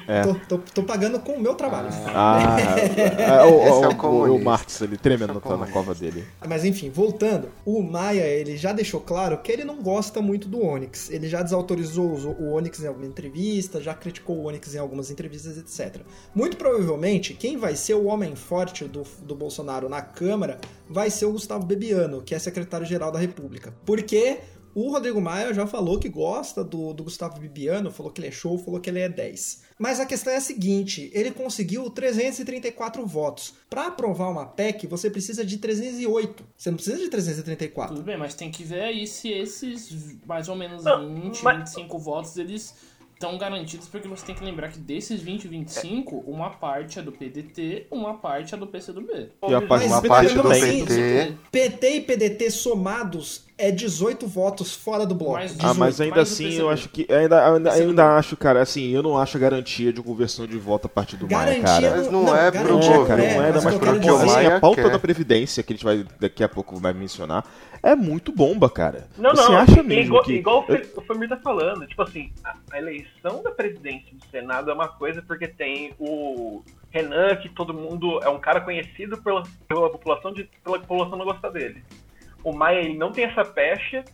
[0.09, 0.23] É.
[0.23, 1.89] Tô, tô- tô pagando com o meu trabalho.
[2.07, 5.95] Ah, é, o, Esse o, é Marx ali tremendo Esse é o tá na cova
[5.95, 6.25] dele.
[6.47, 10.65] Mas enfim, voltando, o Maia ele já deixou claro que ele não gosta muito do
[10.65, 11.11] Onix.
[11.11, 15.57] Ele já desautorizou o Onix em alguma entrevista, já criticou o Onix em algumas entrevistas,
[15.57, 16.03] etc.
[16.35, 21.27] Muito provavelmente, quem vai ser o homem forte do, do Bolsonaro na Câmara vai ser
[21.27, 23.73] o Gustavo Bebiano, que é secretário-geral da República.
[23.85, 24.39] Porque
[24.75, 28.31] o Rodrigo Maia já falou que gosta do, do Gustavo Bebiano, falou que ele é
[28.31, 29.63] show, falou que ele é 10.
[29.79, 33.55] Mas a questão é a seguinte: ele conseguiu 334 votos.
[33.69, 36.45] Para aprovar uma PEC, você precisa de 308.
[36.57, 37.95] Você não precisa de 334.
[37.97, 41.59] Tudo bem, mas tem que ver aí se esses mais ou menos Não, 20, mas-
[41.71, 42.75] 25 votos, eles
[43.21, 47.13] estão garantidos, porque você tem que lembrar que desses 20, 25, uma parte é do
[47.13, 49.29] PDT, uma parte é do PCdoB.
[49.47, 50.43] E a parte Mas Uma parte do.
[50.43, 51.35] PT.
[51.53, 55.35] PT e PDT somados é 18 votos fora do bloco.
[55.35, 55.79] Mais Ah, 18.
[55.79, 57.07] mas ainda assim, eu acho que.
[57.13, 60.89] Ainda, ainda, ainda acho, cara, assim, eu não acho garantia de conversão de voto a
[60.89, 61.97] partir do Maia, Garantia cara.
[61.99, 63.87] Mas não é pro garantia Não, cara, não é, mas ainda o mais que eu
[63.93, 64.91] porque quero o dizer- assim, Maia a pauta quer.
[64.91, 67.45] da Previdência, que a gente vai daqui a pouco vai mencionar,
[67.83, 69.09] é muito bomba, cara.
[69.17, 70.33] Não, Você não, acha mesmo igual, que.
[70.33, 74.75] igual o Famir tá falando, tipo assim, a, a eleição da presidência do Senado é
[74.75, 79.89] uma coisa porque tem o Renan, que todo mundo é um cara conhecido pela, pela
[79.91, 81.83] população de pela população não gostar dele.
[82.45, 84.05] O Maia ele não tem essa pecha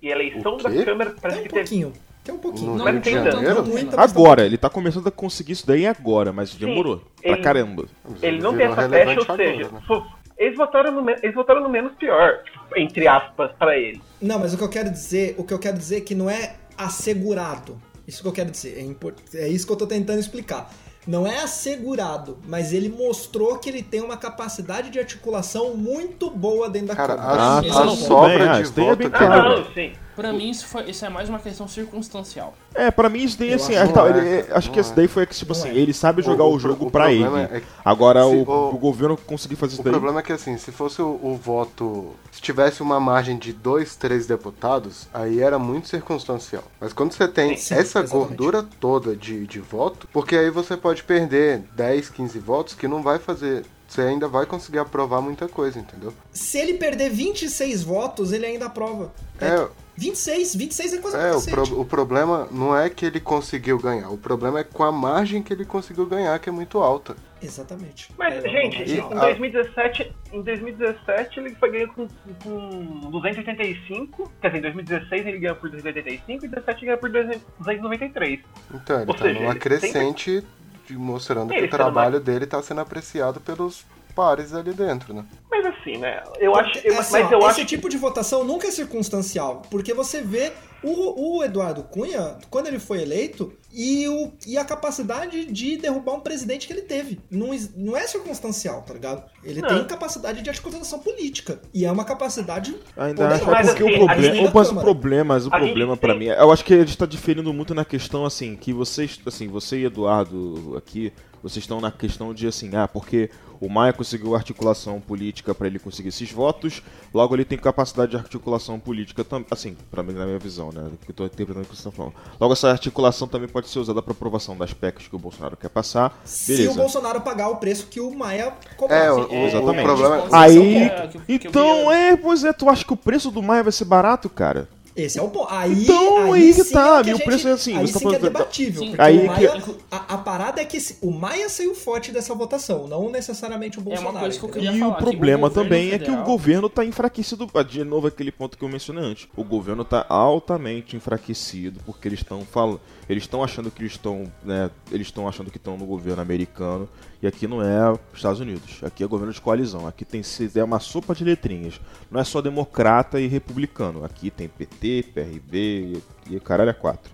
[0.00, 0.70] e a eleição da?
[0.84, 1.60] Câmara Tem parece um que teve.
[1.60, 1.92] pouquinho.
[2.24, 2.74] Tem um pouquinho.
[2.76, 3.42] No de tem tanto?
[3.42, 6.98] Não muita, mas Agora, ele tá começando a conseguir isso daí agora, mas demorou.
[7.20, 7.86] Pra ele- caramba.
[8.22, 10.06] Ele não tem essa pecha, ou seja, agora, né?
[10.38, 12.42] eles votaram no, eles votaram no menos pior,
[12.76, 14.00] entre aspas, pra ele.
[14.20, 16.30] Não, mas o que eu quero dizer, o que eu quero dizer é que não
[16.30, 17.80] é assegurado.
[18.06, 20.70] Isso que eu quero dizer, é, impor- é isso que eu tô tentando explicar.
[21.06, 26.68] Não é assegurado, mas ele mostrou que ele tem uma capacidade de articulação muito boa
[26.70, 27.42] dentro da Cara, Câmara.
[27.42, 29.58] a, Ah, Esse a tudo sobra bem, ah, de daí é voto bem Ah, claro.
[29.60, 29.92] não, sim.
[30.14, 32.54] Pra mim, isso, foi, isso é mais uma questão circunstancial.
[32.74, 34.94] É, pra mim isso daí, assim, acho é, tá, é, acho que esse é.
[34.94, 35.74] daí foi que, tipo Não assim, é.
[35.74, 37.24] ele sabe jogar O- o, o jogo pro- pra o ele.
[37.24, 39.92] é que- Agora o, o- o governo conseguir fazer isso O daí.
[39.92, 42.14] problema é que assim, se fosse o, o voto.
[42.30, 46.64] Se tivesse uma margem de dois, três deputados, aí era muito circunstancial.
[46.80, 48.12] Mas quando você tem Sim, essa exatamente.
[48.12, 53.02] gordura toda de, de voto, porque aí você pode perder 10, 15 votos que não
[53.02, 53.64] vai fazer.
[53.88, 56.14] Você ainda vai conseguir aprovar muita coisa, entendeu?
[56.32, 59.12] Se ele perder 26 votos, ele ainda aprova.
[59.38, 63.78] É, 26, 26 é coisa é o, pro- o problema não é que ele conseguiu
[63.78, 67.14] ganhar, o problema é com a margem que ele conseguiu ganhar, que é muito alta.
[67.42, 68.08] Exatamente.
[68.16, 72.08] Mas, É, gente, e- em a- 2017, em 2017 ele foi ganho com,
[72.42, 76.98] com 285, quer dizer, em 2016 ele ganhou por 285 e em 2017 ele ganhou
[77.00, 77.10] por
[77.58, 78.40] 293.
[78.72, 80.44] Então, ele Ou tá seja, numa ele crescente
[80.86, 84.72] de- mostrando É, que o ele tá trabalho dele tá sendo apreciado pelos pares ali
[84.72, 85.24] dentro, né?
[85.52, 86.22] Mas assim, né?
[86.40, 86.78] Eu acho.
[86.82, 87.66] Eu, Assim, mas ó, eu esse acho.
[87.66, 90.50] tipo de votação nunca é circunstancial, porque você vê
[90.82, 96.14] o, o Eduardo Cunha, quando ele foi eleito, e, o, e a capacidade de derrubar
[96.14, 97.20] um presidente que ele teve.
[97.30, 99.22] Não, não é circunstancial, tá ligado?
[99.42, 99.68] Ele Não.
[99.68, 101.60] tem capacidade de articulação política.
[101.72, 102.76] E é uma capacidade.
[102.96, 103.64] Ainda acho poderosa.
[103.64, 106.64] Mas, porque assim, o problema, mas o problema, mas o problema pra mim, eu acho
[106.64, 110.74] que a gente tá diferindo muito na questão assim, que vocês, assim, você e Eduardo
[110.76, 115.66] aqui, vocês estão na questão de assim, ah, porque o Maia conseguiu articulação política pra
[115.66, 116.82] ele conseguir esses votos,
[117.14, 120.90] logo ele tem capacidade de articulação política também, assim, para mim na minha visão, né,
[121.04, 122.14] que eu tô interpretando o que vocês estão falando.
[122.40, 125.68] Logo essa articulação também pode ser usada pra aprovação das PECs que o Bolsonaro quer
[125.68, 126.20] passar.
[126.24, 126.74] Se o.
[126.74, 128.96] Bolsonaro pagar o preço que o Maia cobra.
[128.96, 129.82] É, o, é, o exatamente.
[129.84, 133.30] problema Aí, É, que- que eu então é, pois é, tu acha que o preço
[133.30, 134.68] do Maia vai ser barato, cara?
[134.94, 135.46] Esse é o ponto.
[135.50, 137.52] Aí, Então, aí aí que sim tá, é que e a o gente- preço é
[137.52, 138.82] assim, Aí tá sim que é debatível.
[138.82, 138.94] Sim.
[138.98, 142.86] Aí o Maia, que- a, a parada é que o Maia saiu forte dessa votação,
[142.86, 144.14] não necessariamente o É Bolsonaro.
[144.16, 144.70] uma coisa que eu entendeu?
[144.72, 147.48] queria E falar, o que problema o também é que o federal- governo tá enfraquecido.
[147.54, 149.26] Ah, De novo, aquele ponto que eu mencionei antes.
[149.34, 152.80] O governo tá altamente enfraquecido porque eles estão falando.
[153.08, 154.30] Eles estão achando que eles estão.
[154.44, 156.88] Né, eles estão achando que estão no governo americano.
[157.20, 158.80] E aqui não é Estados Unidos.
[158.82, 159.86] Aqui é governo de coalizão.
[159.86, 160.22] Aqui tem
[160.54, 161.80] é uma sopa de letrinhas.
[162.10, 164.04] Não é só democrata e republicano.
[164.04, 167.12] Aqui tem PT, PRB e, e caralho é quatro.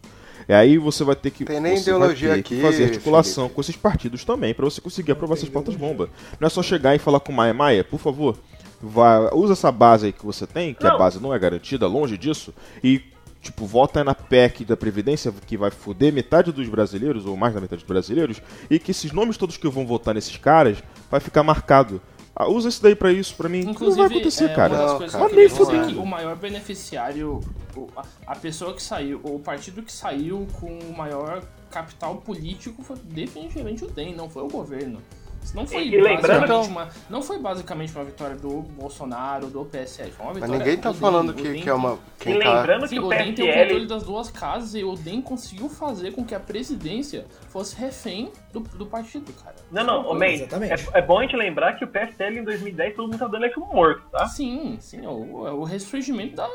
[0.48, 3.54] E aí você vai ter que, Tem nem vai ideologia aqui, fazer articulação Felipe.
[3.54, 6.06] com esses partidos também para você conseguir aprovar essas pautas ideologia.
[6.06, 6.10] bomba.
[6.40, 8.38] Não é só chegar e falar com o Maia, Maia, por favor,
[8.80, 10.98] vá, usa essa base aí que você tem, que a Não.
[10.98, 13.02] base não é garantida, longe disso, e
[13.40, 17.60] tipo, vota na PEC da Previdência que vai foder metade dos brasileiros, ou mais da
[17.60, 21.42] metade dos brasileiros, e que esses nomes todos que vão votar nesses caras vai ficar
[21.42, 22.00] marcado.
[22.40, 23.60] Ah, usa isso daí pra isso, pra mim.
[23.60, 24.74] Inclusive, não vai acontecer, é, cara.
[24.74, 27.40] uma das cara, que eu é que o maior beneficiário,
[28.24, 33.84] a pessoa que saiu, o partido que saiu com o maior capital político foi definitivamente
[33.84, 35.02] o DEM, não foi o governo.
[35.54, 39.64] Não foi E- e lembrando- basicamente uma, não foi basicamente uma vitória do Bolsonaro, do
[39.64, 41.94] PSL, foi uma Mas vitória ninguém tá falando que, DEM que é uma.
[41.94, 43.62] E Quem tá, lembrando Sim, que o o DEM tem o PSL.
[43.64, 48.30] controle das duas casas e o DEM conseguiu fazer com que a presidência fosse refém
[48.52, 49.56] do, do partido, cara.
[49.70, 50.46] Não, não, ô, é,
[50.94, 53.54] é bom a gente lembrar que o PSL em 2010 todo mundo tá dando ele
[53.54, 54.26] como morto, tá?
[54.26, 56.48] Sim, sim, é o, é o ressurgimento da,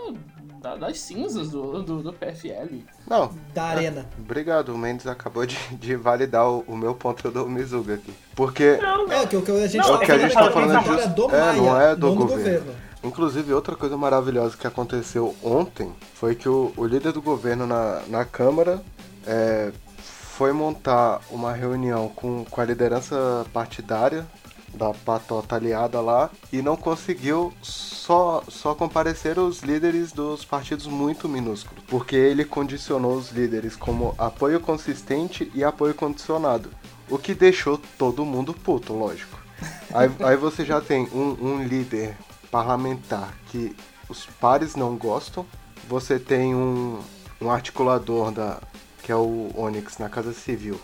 [0.64, 2.80] da- das cinzas do, do, do PFL.
[3.06, 4.06] Não, Da arena.
[4.18, 4.70] obrigado.
[4.74, 8.14] O Mendes acabou de, de validar o, o meu ponto do Mizuga aqui.
[8.34, 10.42] Porque Não, É, o que, a gente Não, tá o que a falando gente é
[10.42, 12.74] tá falando é do É, Maia, não é do não governo.
[13.04, 18.02] Inclusive, outra coisa maravilhosa que aconteceu ontem foi que o, o líder do governo na,
[18.08, 18.82] na Câmara
[19.28, 24.26] é, foi montar uma reunião com, com a liderança partidária
[24.74, 31.30] da patota aliada lá e não conseguiu só, só comparecer os líderes dos partidos muito
[31.30, 36.70] minúsculos, porque ele condicionou os líderes como apoio consistente e apoio condicionado,
[37.10, 39.42] o que deixou todo mundo puto, lógico.
[39.94, 42.18] Aí, aí você já tem um, um líder
[42.50, 43.76] parlamentar que
[44.10, 45.46] os pares não gostam,
[45.88, 47.00] você tem um,
[47.40, 48.60] um articulador da,
[49.04, 50.82] que é o Onyx na Casa Civil,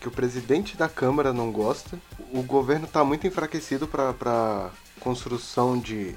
[0.00, 1.98] que o presidente da Câmara não gosta,
[2.32, 6.14] o governo está muito enfraquecido para construção de,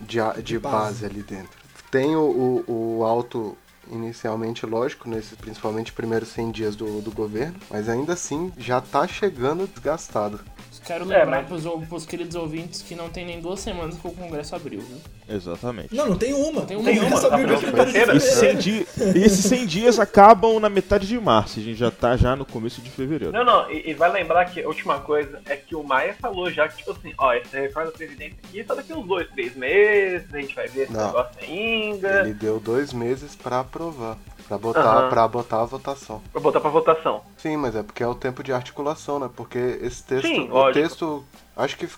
[0.00, 0.74] de, a- de base.
[1.02, 1.58] base ali dentro.
[1.90, 3.56] Tem o, o, o alto
[3.90, 9.06] inicialmente, lógico, nesses principalmente primeiros 100 dias do, do governo, mas ainda assim já tá
[9.06, 10.40] chegando desgastado.
[10.86, 14.10] Quero lembrar mas- pros, pros queridos ouvintes que não tem nem duas semanas que o
[14.12, 14.98] Congresso abriu, viu?
[15.28, 15.94] Exatamente.
[15.94, 16.62] Não, não tem uma.
[16.62, 16.84] Tem uma.
[16.84, 17.16] Tem uma.
[17.16, 18.58] Só abriu dia Não, 1 de foi- E esses 100 fevereiro.
[18.62, 21.58] di- e esses 100 dias acabam na metade de março.
[21.58, 23.32] A gente já tá já no começo de fevereiro.
[23.32, 26.50] Não, não, e, e vai lembrar que a última coisa é que o Maia falou
[26.50, 29.56] já que, tipo assim, ó, essa reforma da Previdência aqui só daqui uns dois, três
[29.56, 31.06] meses, a gente vai ver esse Não.
[31.06, 32.20] negócio ainda.
[32.20, 34.18] Ele deu dois meses pra aprovar.
[34.46, 35.08] Pra botar, Aham.
[35.08, 36.20] pra botar a votação.
[36.32, 37.22] Vou botar pra votação.
[37.38, 39.30] Sim, mas é porque é o tempo de articulação, né?
[39.34, 40.26] Porque esse texto.
[40.26, 40.82] Sim, o lógico.
[40.86, 41.24] texto.
[41.56, 41.88] Acho que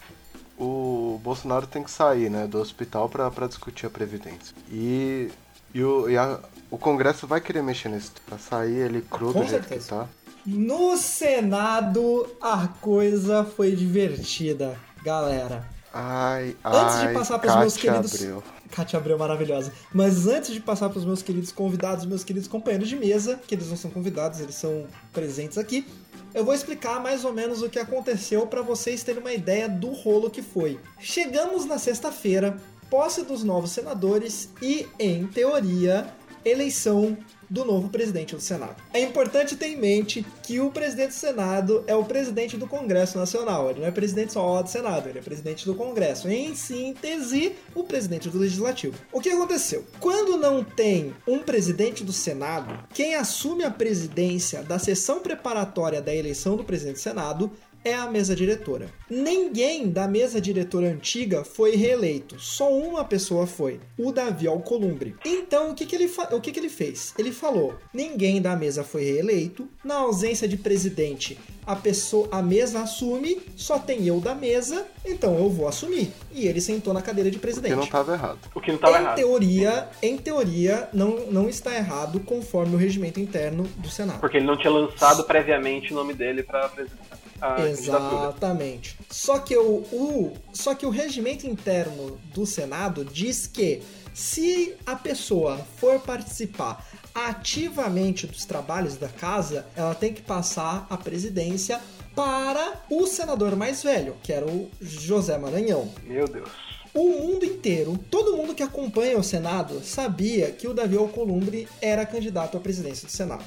[0.58, 2.46] o Bolsonaro tem que sair, né?
[2.46, 4.54] Do hospital pra, pra discutir a Previdência.
[4.70, 5.30] E.
[5.74, 6.38] E, o, e a-
[6.70, 8.12] o Congresso vai querer mexer nesse.
[8.26, 9.82] Pra sair ele cru Com do jeito certeza.
[9.84, 10.06] que tá.
[10.46, 15.66] No Senado, a coisa foi divertida, galera.
[15.92, 18.14] Ai, Antes de ai, passar pros meus Cátia queridos.
[18.14, 18.42] Abreu.
[18.70, 19.72] Kátia Abreu maravilhosa.
[19.92, 23.54] Mas antes de passar para os meus queridos convidados, meus queridos companheiros de mesa, que
[23.54, 25.86] eles não são convidados, eles são presentes aqui,
[26.34, 29.92] eu vou explicar mais ou menos o que aconteceu para vocês terem uma ideia do
[29.92, 30.78] rolo que foi.
[30.98, 32.58] Chegamos na sexta-feira,
[32.90, 36.06] posse dos novos senadores e, em teoria,
[36.44, 37.16] eleição
[37.48, 38.76] do novo presidente do Senado.
[38.92, 43.18] É importante ter em mente que o presidente do Senado é o presidente do Congresso
[43.18, 43.70] Nacional.
[43.70, 46.28] Ele não é presidente só do Senado, ele é presidente do Congresso.
[46.28, 48.98] Em síntese, o presidente do Legislativo.
[49.12, 49.84] O que aconteceu?
[50.00, 56.14] Quando não tem um presidente do Senado, quem assume a presidência da sessão preparatória da
[56.14, 57.50] eleição do presidente do Senado
[57.86, 58.88] é a mesa diretora.
[59.08, 65.14] Ninguém da mesa diretora antiga foi reeleito, só uma pessoa foi, o Davi Alcolumbre.
[65.24, 67.14] Então, o que, que, ele, fa- o que, que ele fez?
[67.16, 72.80] Ele falou: ninguém da mesa foi reeleito, na ausência de presidente, a pessoa, a mesa
[72.80, 76.10] assume, só tem eu da mesa, então eu vou assumir.
[76.32, 77.74] E ele sentou na cadeira de Que presidente.
[77.76, 78.38] não tava errado.
[78.54, 79.16] O que não tava em errado.
[79.16, 84.20] teoria, em teoria, não, não está errado conforme o regimento interno do Senado.
[84.20, 87.66] Porque ele não tinha lançado previamente o nome dele pra apresentar a.
[87.66, 88.98] Exatamente.
[89.10, 93.82] Só que o, o, só que o regimento interno do Senado diz que
[94.14, 100.96] se a pessoa for participar ativamente dos trabalhos da casa, ela tem que passar a
[100.96, 101.80] presidência
[102.14, 105.90] para o senador mais velho, que era o José Maranhão.
[106.02, 106.48] Meu Deus.
[106.94, 112.06] O mundo inteiro, todo mundo que acompanha o Senado, sabia que o Davi Alcolumbre era
[112.06, 113.44] candidato à presidência do Senado.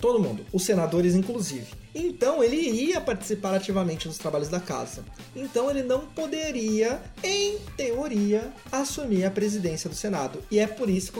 [0.00, 1.66] Todo mundo, os senadores inclusive.
[1.94, 5.04] Então ele iria participar ativamente dos trabalhos da casa.
[5.34, 10.42] Então ele não poderia, em teoria, assumir a presidência do Senado.
[10.50, 11.12] E é por isso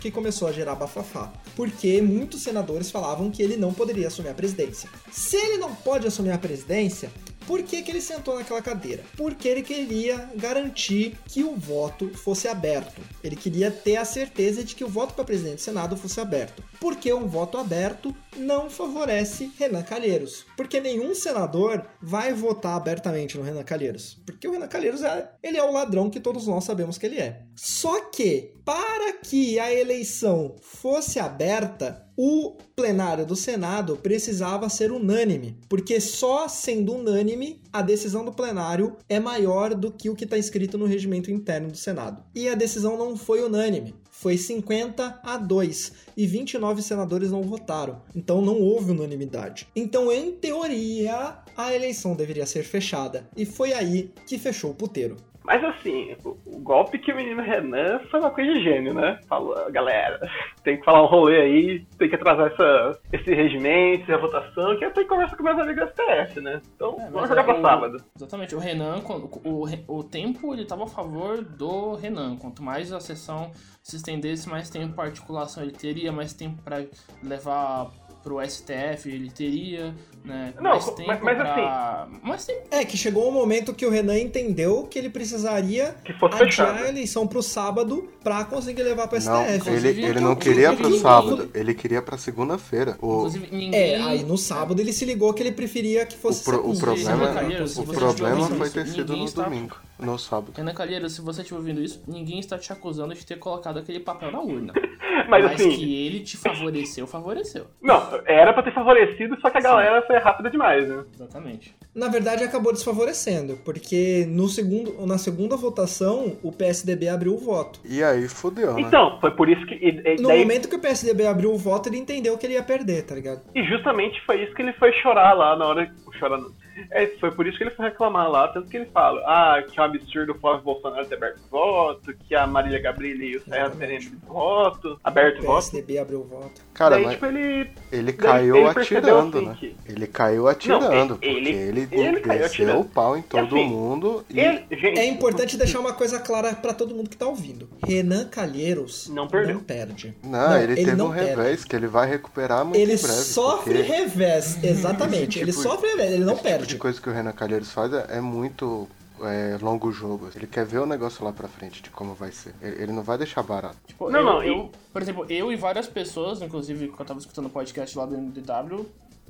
[0.00, 1.32] que começou a gerar bafafá.
[1.54, 4.88] Porque muitos senadores falavam que ele não poderia assumir a presidência.
[5.10, 7.10] Se ele não pode assumir a presidência,
[7.46, 9.02] por que, que ele sentou naquela cadeira?
[9.16, 13.00] Porque ele queria garantir que o voto fosse aberto.
[13.22, 16.62] Ele queria ter a certeza de que o voto para presidente do Senado fosse aberto.
[16.80, 20.44] Porque um voto aberto não favorece Renan Calheiros.
[20.56, 24.18] Porque nenhum senador vai votar abertamente no Renan Calheiros.
[24.26, 27.18] Porque o Renan Calheiros é, ele é o ladrão que todos nós sabemos que ele
[27.18, 27.42] é.
[27.56, 35.56] Só que, para que a eleição fosse aberta, o plenário do Senado precisava ser unânime,
[35.68, 40.38] porque só sendo unânime a decisão do plenário é maior do que o que está
[40.38, 42.22] escrito no regimento interno do Senado.
[42.34, 43.94] E a decisão não foi unânime.
[44.10, 48.00] Foi 50 a 2 e 29 senadores não votaram.
[48.14, 49.66] Então não houve unanimidade.
[49.74, 53.28] Então, em teoria, a eleição deveria ser fechada.
[53.36, 55.16] E foi aí que fechou o puteiro.
[55.44, 59.18] Mas assim, o, o golpe que o menino Renan foi uma coisa de gênio, né?
[59.28, 60.18] Falou, galera,
[60.62, 64.84] tem que falar um rolê aí, tem que atrasar essa, esse regimento, essa votação, que
[64.84, 66.62] eu tenho que conversar com meus amigos STF, né?
[66.74, 68.04] Então, É, vamos jogar é pra o- sábado.
[68.16, 69.02] Exatamente, o Renan,
[69.44, 72.36] o, Re- o tempo ele tava a favor do Renan.
[72.36, 73.50] Quanto mais a sessão
[73.82, 76.84] se estendesse, mais tempo para articulação ele teria, mais tempo para
[77.22, 77.90] levar
[78.22, 79.94] pro STF ele teria,
[80.24, 80.54] né?
[80.56, 82.08] Não, mais mas- tempo mas pra...
[82.22, 82.60] Mais tempo.
[82.70, 86.46] É, que chegou um momento que o Renan entendeu que ele precisaria Que fosse adiar
[86.48, 86.84] fechado.
[86.84, 89.70] a eleição pro sábado pra conseguir levar pro Não, STF.
[89.70, 92.96] ele, ele eu- não queria pro sábado, ele queria pra segunda-feira.
[93.02, 93.74] O, Inclusive, ninguém...
[93.74, 96.78] É, aí no sábado ele se ligou que ele preferia que o, fosse pro- o
[96.78, 97.30] problema,
[97.62, 100.52] o você problema foi ter isso, sido ninguém no está- domingo, no sábado.
[100.56, 104.00] Renan Calheiros, se você estiver ouvindo isso, ninguém está te acusando de ter colocado aquele
[104.00, 104.72] papel na urna.
[105.28, 107.66] Mas, Mas assim, que ele te favoreceu, favoreceu.
[107.80, 111.04] não, era pra ter favorecido, só que a galera foi rápida demais, né?
[111.14, 111.74] Exatamente.
[111.94, 117.80] Na verdade, acabou desfavorecendo, porque no segundo, na segunda votação, o PSDB abriu o voto.
[117.84, 118.80] E aí fudeu, né?
[118.82, 119.74] Então, foi por isso que.
[119.74, 122.54] E, e No daí- momento que o PSDB abriu o voto, ele entendeu que ele
[122.54, 123.42] ia perder, tá ligado?
[123.54, 125.92] e justamente foi isso que ele foi chorar lá na hora.
[126.18, 126.52] Chorar, não.
[126.90, 129.78] É, foi por isso que ele foi reclamar lá, tanto que ele fala, ah, que
[129.78, 133.40] é um absurdo o Flávio Bolsonaro ter aberto voto, que a Marília Gabriela e o
[133.44, 135.54] Serra terem aberto voto, aberto O voto.
[135.70, 136.60] PSDB abriu o voto.
[136.74, 137.70] Cara, Daí, mas tipo, ele.
[137.92, 139.56] ele caiu ele atirando, assim, né?
[139.60, 142.80] que- Ele caiu atirando, ele- porque ele, ele desceu atirando.
[142.80, 146.52] o pau em todo assim, mundo e Ele, gente, É importante deixar uma coisa clara
[146.54, 147.68] pra todo mundo que tá ouvindo.
[147.86, 149.60] Renan Calheiros Não perdeu.
[149.60, 150.14] perde.
[150.24, 151.28] Não, ele, teve não um perde.
[151.30, 153.06] revés que ele vai recuperar muito Ele breve.
[153.22, 155.38] sofre porque revés, exatamente.
[155.38, 156.66] ele tipo- sofre revés, ele não esse tipo perde.
[156.66, 158.88] de coisa que o Renan Calheiros faz é, é muito
[159.22, 160.28] é, longo jogo.
[160.34, 162.54] Ele quer ver o negócio lá pra frente, de como vai ser.
[162.60, 163.76] Ele, ele não vai deixar barato.
[163.86, 167.06] Tipo, Não, eu, não, e- eu- por exemplo, eu e várias pessoas, inclusive quando eu
[167.06, 168.86] tava escutando o podcast lá do MDW,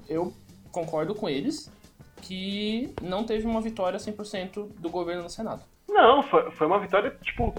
[0.09, 0.33] eu
[0.73, 1.71] concordo com eles
[2.23, 5.63] que não teve uma vitória 100% do governo no Senado.
[5.89, 7.55] Não, foi, foi uma vitória, tipo,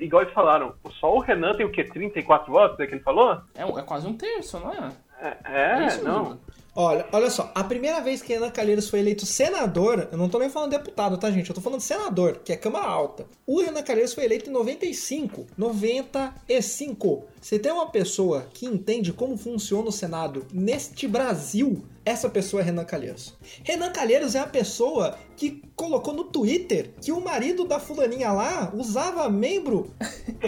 [0.00, 0.74] igual eles falaram.
[1.00, 1.84] Só o Renan tem o quê?
[1.84, 3.40] 34 votos, é que ele falou?
[3.54, 4.92] É, é quase um terço, não é?
[5.20, 6.22] É, é, isso não.
[6.24, 6.40] mesmo.
[6.80, 10.38] Olha, olha só, a primeira vez que Renan Calheiros foi eleito senador, eu não tô
[10.38, 11.48] nem falando deputado, tá, gente?
[11.48, 13.26] Eu tô falando senador, que é Câmara Alta.
[13.44, 15.44] O Renan Calheiros foi eleito em 95.
[15.58, 17.24] 95.
[17.40, 22.66] Se tem uma pessoa que entende como funciona o Senado neste Brasil, essa pessoa é
[22.66, 23.34] Renan Calheiros.
[23.64, 28.72] Renan Calheiros é a pessoa que colocou no Twitter que o marido da fulaninha lá
[28.72, 29.90] usava membro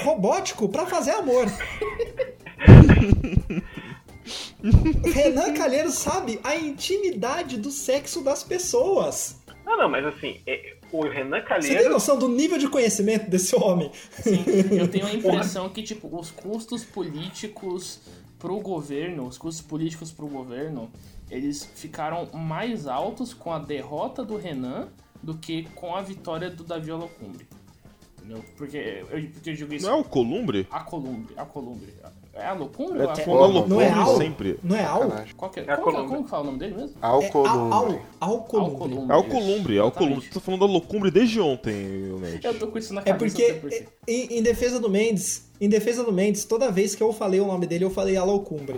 [0.05, 1.47] robótico pra fazer amor.
[5.13, 9.41] Renan Calheiros sabe a intimidade do sexo das pessoas.
[9.65, 13.55] Não, não, mas assim, é- o Renan Você tem noção do nível de conhecimento desse
[13.55, 13.93] homem?
[14.11, 18.01] Sim, eu tenho a impressão que, tipo, os custos políticos
[18.39, 20.91] pro governo, os custos políticos pro governo,
[21.31, 24.89] eles ficaram mais altos com a derrota do Renan
[25.23, 27.47] do que com a vitória do Davi Alocumbre.
[28.19, 28.45] Entendeu?
[28.57, 29.87] Porque eu, porque eu digo isso.
[29.87, 30.67] Não é o Columbre?
[30.71, 31.95] A Columbre, a Columbre.
[32.41, 34.17] É a Locumbre É ou a falando Não é Columbre Al?
[34.17, 34.59] sempre.
[34.63, 35.13] Não é Al?
[35.37, 35.63] Qual que é?
[35.65, 36.07] É que- Columbre.
[36.09, 36.97] como que fala o nome dele mesmo?
[37.03, 38.01] É Al, Columbre.
[38.21, 39.13] Al, Alcolumbre.
[39.15, 40.15] É o Columbre, é o Columbre.
[40.15, 40.31] Exatamente.
[40.31, 41.75] Tu tá falando da Locumbre desde ontem,
[42.21, 42.45] Mendes.
[42.45, 43.89] Eu tô com isso na É cabeça, porque, não sei por quê.
[44.09, 47.47] em, em defesa do Mendes, em defesa do Mendes, toda vez que eu falei o
[47.47, 48.77] nome dele, eu falei Alocumbre.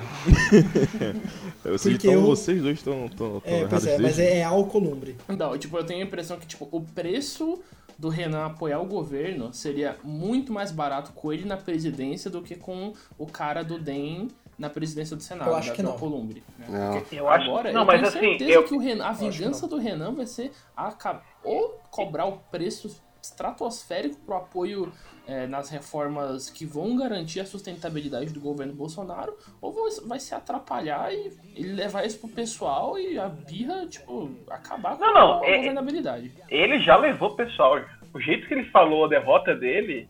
[1.65, 4.43] Vocês, porque então, eu- vocês dois estão tão, É, pois errados é, mas é, é
[4.45, 5.17] Alcolumbre.
[5.29, 7.61] Não, tipo, eu tenho a impressão que, tipo, o preço
[7.99, 12.55] do Renan apoiar o governo seria muito mais barato com ele na presidência do que
[12.57, 14.29] com o cara do DEM
[14.59, 15.99] na presidência do Senado, Eu acho da que não.
[15.99, 16.43] Columbre.
[16.59, 16.67] Né?
[16.69, 17.03] Não.
[17.19, 19.21] Eu acho- agora, não, eu mas tenho assim, certeza eu- que o Renan, a acho
[19.21, 24.93] vingança do Renan vai ser aca- ou cobrar o preço estratosférico pro apoio
[25.27, 30.35] é, nas reformas que vão garantir a sustentabilidade do governo Bolsonaro, ou vai- vai se
[30.35, 35.43] atrapalhar e ele levar isso pro pessoal e a birra, tipo, acabar com Não, não,
[35.43, 36.33] a é- governabilidade.
[36.49, 37.81] Ele já levou o pessoal.
[38.13, 40.09] O jeito que ele falou a derrota dele.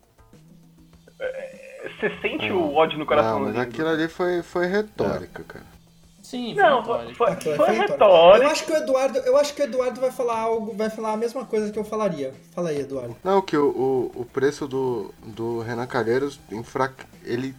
[1.19, 3.67] é, Você sente o ódio no coração Não, mas dele.
[3.67, 5.65] aquilo ali foi, foi retórica, cara.
[6.33, 7.93] Sim, Não, foi foi, Aquilo foi foi retórica.
[7.93, 8.45] retórica.
[8.45, 11.13] Eu acho que o Eduardo, eu acho que o Eduardo vai falar algo, vai falar
[11.13, 12.33] a mesma coisa que eu falaria.
[12.55, 13.15] Fala aí, Eduardo.
[13.23, 13.67] Não, que o,
[14.15, 16.91] o, o preço do, do Renan Calheiros, enfra...
[17.23, 17.55] ele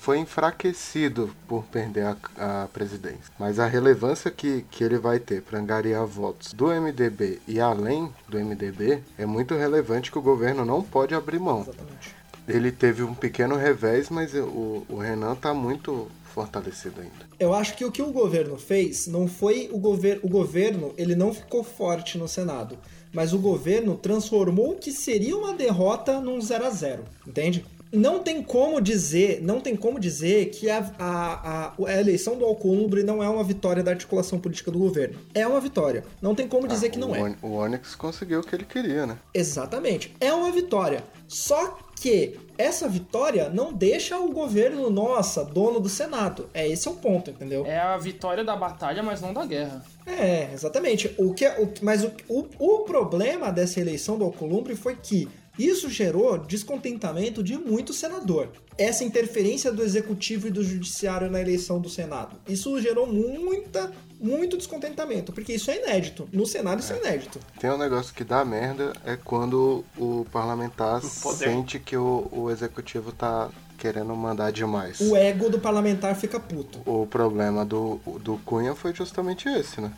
[0.00, 2.06] foi enfraquecido por perder
[2.38, 3.32] a, a presidência.
[3.40, 8.12] Mas a relevância que, que ele vai ter para angariar votos do MDB e além
[8.28, 11.62] do MDB é muito relevante que o governo não pode abrir mão.
[11.62, 12.14] Exatamente.
[12.46, 17.26] Ele teve um pequeno revés, mas o, o Renan tá muito fortalecido ainda.
[17.40, 20.20] Eu acho que o que o governo fez não foi o governo.
[20.22, 22.78] O governo ele não ficou forte no Senado,
[23.10, 27.64] mas o governo transformou o que seria uma derrota num 0 a 0 entende?
[27.90, 32.44] Não tem como dizer, não tem como dizer que a, a, a, a eleição do
[32.44, 35.16] Alcolumbre não é uma vitória da articulação política do governo.
[35.32, 36.04] É uma vitória.
[36.20, 37.36] Não tem como dizer que não o, é.
[37.40, 39.16] O Onyx conseguiu o que ele queria, né?
[39.32, 40.14] Exatamente.
[40.20, 41.02] É uma vitória.
[41.26, 46.48] Só que essa vitória não deixa o governo, nossa, dono do Senado.
[46.54, 47.64] É esse é o ponto, entendeu?
[47.66, 49.84] É a vitória da batalha, mas não da guerra.
[50.06, 51.14] É, exatamente.
[51.18, 55.28] O que, o, mas o, o, o problema dessa eleição do Alcolumbre foi que
[55.58, 58.50] isso gerou descontentamento de muito senador.
[58.76, 62.36] Essa interferência do executivo e do judiciário na eleição do Senado.
[62.46, 63.90] Isso gerou muita,
[64.20, 66.28] muito descontentamento, porque isso é inédito.
[66.32, 67.38] No Senado isso é inédito.
[67.58, 72.50] Tem um negócio que dá merda é quando o parlamentar O sente que o, o
[72.50, 75.00] executivo tá querendo mandar demais.
[75.00, 76.80] O ego do parlamentar fica puto.
[76.86, 79.92] O problema do, do Cunha foi justamente esse, né?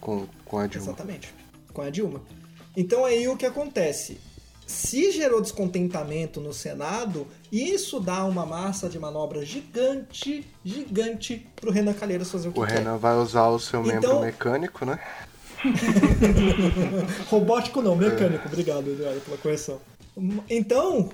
[0.00, 0.86] Com, com a Dilma.
[0.86, 1.34] Exatamente.
[1.72, 2.22] Com a Dilma.
[2.76, 4.18] Então aí o que acontece?
[4.70, 11.92] Se gerou descontentamento no Senado, isso dá uma massa de manobra gigante, gigante pro Renan
[11.92, 12.78] Calheiros fazer o que O quer.
[12.78, 15.00] Renan vai usar o seu membro Então- mecânico, né?
[17.28, 18.46] Robótico não, mecânico.
[18.46, 19.80] Obrigado, Eduardo, pela correção.
[20.48, 21.10] Então,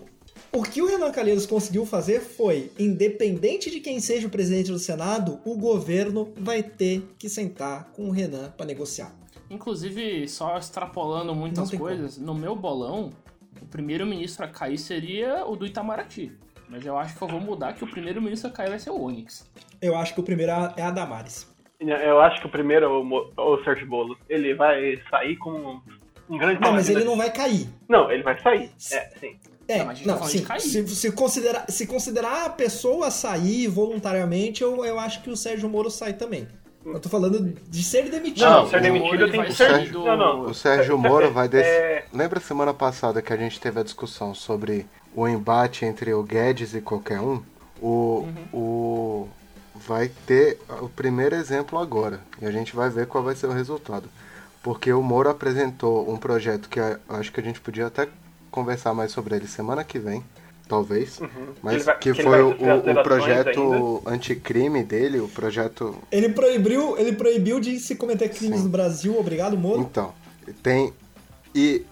[0.53, 4.79] o que o Renan Calheiros conseguiu fazer foi, independente de quem seja o presidente do
[4.79, 9.15] Senado, o governo vai ter que sentar com o Renan para negociar.
[9.49, 13.13] Inclusive, só extrapolando muitas coisas, no meu bolão,
[13.61, 16.33] o primeiro ministro a cair seria o do Itamaraty.
[16.69, 18.91] Mas eu acho que eu vou mudar que o primeiro ministro a cair vai ser
[18.91, 19.49] o Onyx.
[19.81, 21.55] Eu acho que o primeiro é a Damares.
[21.79, 24.19] Eu acho que o primeiro é o, o Sérgio Bolo.
[24.29, 25.83] Ele vai sair como
[26.29, 27.69] um grande Não, mas ele não vai cair.
[27.89, 28.71] Não, ele vai sair.
[28.93, 29.39] É, sim.
[29.69, 30.87] É, Não, não, tá falando sim.
[30.87, 35.69] Se, se considerar, se considerar a pessoa sair voluntariamente, eu, eu acho que o Sérgio
[35.69, 36.49] Moro sai também.
[36.87, 38.45] Eu tô falando de ser demitido.
[38.49, 40.41] Não, o ser demitido tem vai que ser- do- Não, não.
[40.43, 41.67] O Sérgio Moro vai des...
[41.67, 42.05] É.
[42.13, 46.75] Lembra semana passada que a gente teve a discussão sobre o embate entre o Guedes
[46.75, 47.43] e qualquer um?
[47.83, 49.29] O, o
[49.75, 53.53] vai ter o primeiro exemplo agora e a gente vai ver qual vai ser o
[53.53, 54.09] resultado.
[54.63, 58.09] Porque o Moro apresentou um projeto que eu acho que a gente podia até
[58.51, 60.25] conversar mais sobre ele semana que vem,
[60.69, 61.21] talvez.
[61.21, 61.31] Ele
[61.63, 67.61] Mas vai- que foi o, o projeto anticrime dele, o projeto Ele proibiu, ele proibiu
[67.61, 68.65] de se cometer crimes Sim.
[68.65, 69.81] no Brasil, obrigado, Moro.
[69.81, 70.13] Então,
[70.63, 70.93] tem.
[71.55, 71.85] E.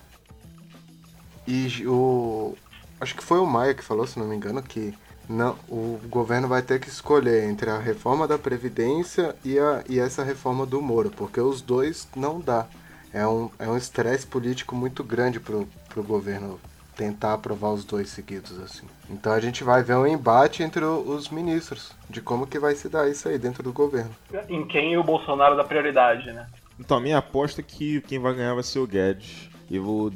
[1.46, 2.54] E o.
[3.00, 4.94] Acho que foi o Maia que falou, se não me engano, que
[5.28, 9.98] não, o governo vai ter que escolher entre a reforma da Previdência e, a, e
[9.98, 12.66] essa reforma do Moro, porque os dois não dá.
[13.12, 16.58] É um é um estresse político muito grande pro, pro governo
[16.96, 18.86] tentar aprovar os dois seguidos, assim.
[19.10, 22.88] Então a gente vai ver um embate entre os ministros de como que vai se
[22.88, 24.14] dar isso aí dentro do governo.
[24.48, 26.46] Em quem o Bolsonaro dá prioridade, né?
[26.78, 29.48] Então, a minha aposta é que quem vai ganhar vai ser o Guedes.
[29.70, 30.10] E o,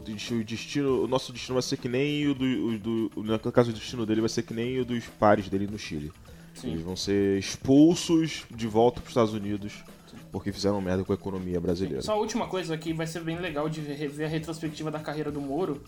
[0.44, 3.12] destino, o nosso destino vai ser que nem o do, o do.
[3.16, 6.12] No caso, o destino dele vai ser que nem o dos pares dele no Chile.
[6.54, 6.72] Sim.
[6.72, 9.84] Eles vão ser expulsos de volta para os Estados Unidos
[10.30, 12.02] porque fizeram merda com a economia brasileira.
[12.02, 14.98] Só a última coisa aqui, vai ser bem legal de ver ver a retrospectiva da
[14.98, 15.82] carreira do Moro,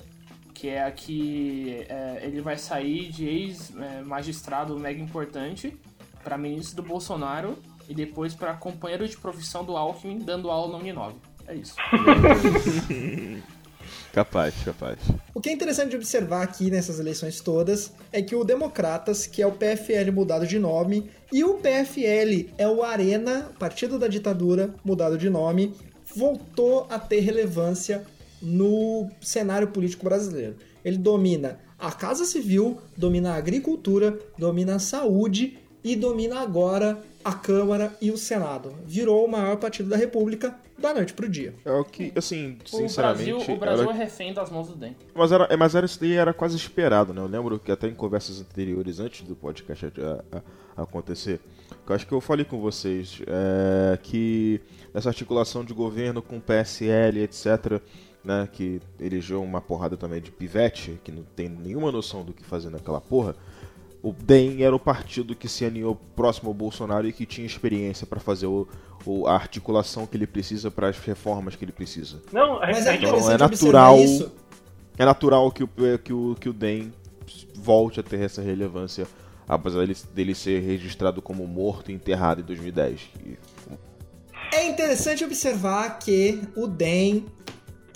[0.60, 5.74] que é a que é, ele vai sair de ex-magistrado mega importante
[6.22, 7.58] para ministro do Bolsonaro
[7.88, 11.16] e depois para companheiro de profissão do Alckmin dando aula na Uninove.
[11.48, 11.76] É isso.
[14.12, 14.98] Capaz, capaz.
[15.32, 19.40] O que é interessante de observar aqui nessas eleições todas é que o Democratas, que
[19.40, 24.74] é o PFL mudado de nome, e o PFL é o Arena, Partido da Ditadura,
[24.84, 25.74] mudado de nome,
[26.14, 28.04] voltou a ter relevância
[28.42, 30.56] no cenário político brasileiro.
[30.84, 37.32] Ele domina a Casa Civil, domina a agricultura, domina a saúde e domina agora a
[37.34, 38.74] Câmara e o Senado.
[38.86, 41.52] Virou o maior partido da República da noite pro dia.
[41.64, 43.30] É o que, assim, O sinceramente.
[43.30, 44.96] Brasil, o Brasil era- é refém das mãos do DEM.
[45.14, 47.20] Mas era, mas era isso daí era quase esperado, né?
[47.20, 51.40] Eu lembro que até em conversas anteriores, antes do podcast a- a- acontecer,
[51.84, 54.58] que eu acho que eu falei com vocês é, que
[54.94, 57.78] essa articulação de governo com PSL, etc.,
[58.24, 62.44] né, que elegeu uma porrada também de pivete, que não tem nenhuma noção do que
[62.44, 63.34] fazer naquela porra,
[64.02, 68.06] o DEM era o partido que se alinhou próximo ao Bolsonaro e que tinha experiência
[68.06, 68.66] para fazer o,
[69.04, 72.18] o- a articulação que ele precisa para as reformas que ele precisa.
[72.32, 74.32] Não, a, Mas a é gente Então, é natural- isso.
[74.98, 75.68] É natural que o,
[76.02, 76.92] que o, que o DEM
[77.54, 79.06] volte a ter essa relevância,
[79.48, 83.00] apesar dele, dele ser registrado como morto e enterrado em 2010.
[83.24, 83.38] E-
[84.52, 87.26] É interessante observar que o DEM,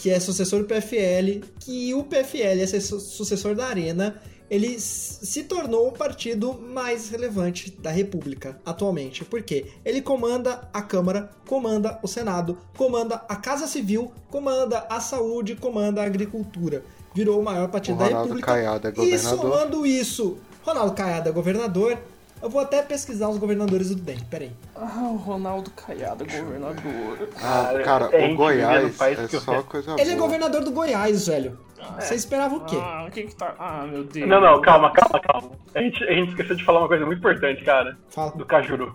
[0.04, 5.44] que é sucessor do PFL, que o PFL é su- sucessor da Arena, ele se
[5.44, 9.24] tornou o partido mais relevante da República atualmente.
[9.24, 9.64] Por quê?
[9.82, 16.02] Ele comanda a Câmara, comanda o Senado, comanda a Casa Civil, comanda a saúde, comanda
[16.02, 16.84] a agricultura.
[17.14, 18.52] Virou o maior partido O da República.
[18.52, 19.38] Caiado é e governador.
[19.40, 21.96] somando isso, Ronaldo Caiado é governador.
[22.44, 24.50] Eu vou até pesquisar os governadores do DEM, peraí.
[24.76, 27.30] Ah, o Ronaldo Caiado, governador.
[27.42, 30.26] Ah, Cara, é o Goiás é só coisa Ele é boa.
[30.26, 31.58] governador do Goiás, velho.
[31.98, 32.76] Você esperava o quê?
[32.78, 33.54] Ah, o que que tá...
[33.58, 34.28] Ah, meu Deus.
[34.28, 35.52] Não, não, calma, calma, calma.
[35.74, 37.96] A gente, a gente esqueceu de falar uma coisa muito importante, cara.
[38.10, 38.32] Fala.
[38.32, 38.94] Do Cajuru.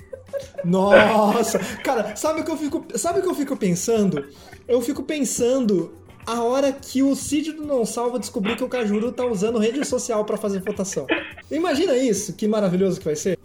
[0.64, 4.26] Nossa, cara, sabe o que eu fico, sabe o que eu fico pensando?
[4.66, 9.12] Eu fico pensando a hora que o Cid do Não Salva descobrir que o Cajuru
[9.12, 11.06] tá usando rede social pra fazer votação.
[11.50, 13.38] Imagina isso, que maravilhoso que vai ser.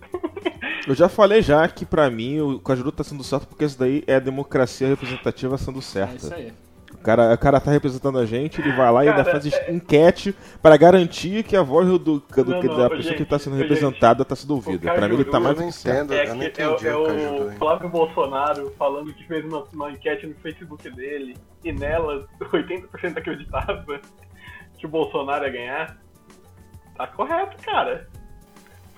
[0.87, 4.03] Eu já falei já que pra mim o Cajuru tá sendo certo porque isso daí
[4.05, 6.35] é a democracia representativa sendo É isso certa.
[6.35, 6.53] aí.
[7.05, 9.69] O cara, o cara tá representando a gente, ele vai lá e ainda Cara, faz
[9.69, 13.25] enquete para garantir que a voz do, do- Não, que- não, da pessoa gente, que
[13.25, 14.91] tá sendo representada tá sendo ouvida.
[14.91, 15.97] Pra mim ele tá mais Eu do não que certo.
[16.05, 17.51] entendo, É, eu não que- é, entendi o- é o o.
[17.57, 23.85] Flávio Bolsonaro falando que fez uma, uma enquete no Facebook dele e nela 80% acreditava
[24.79, 25.97] que o Bolsonaro ia ganhar.
[26.97, 28.07] Tá correto, cara.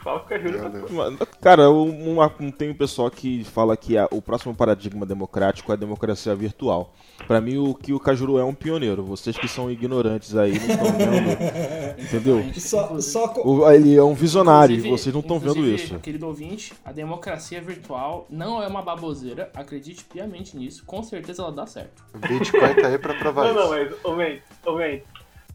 [0.08, 4.08] Fala que o Cajuru tá Cara, um, um, tem um pessoal que fala que a-
[4.10, 6.93] o próximo paradigma democrático é a democracia virtual.
[7.28, 9.03] Pra mim, o que o Cajuru é um pioneiro.
[9.03, 11.99] Vocês que são ignorantes aí não estão vendo.
[12.01, 12.53] entendeu?
[12.53, 15.99] Só, só O- ele é um visionário Inclusive- vocês não estão vendo isso.
[15.99, 19.51] Querido ouvinte, a democracia virtual não é uma baboseira.
[19.53, 20.86] Acredite piamente nisso.
[20.86, 22.01] Com certeza ela dá certo.
[22.14, 23.97] O Bitcoin tá aí pra provar Não, não, isso.
[24.03, 24.38] mas, ô, man,
[24.68, 24.84] ô, man,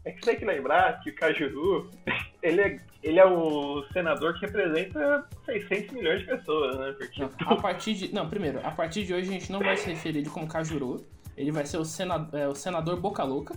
[0.05, 1.89] é que você tem que lembrar que o Cajuru
[2.43, 6.95] ele é, ele é o senador que representa 600 milhões de pessoas, né?
[6.97, 8.13] Porque Não, a partir de.
[8.13, 11.05] Não, primeiro, a partir de hoje a gente não vai se referir ele como Cajuru.
[11.35, 13.55] Ele vai ser o, sena, é, o senador Boca Louca.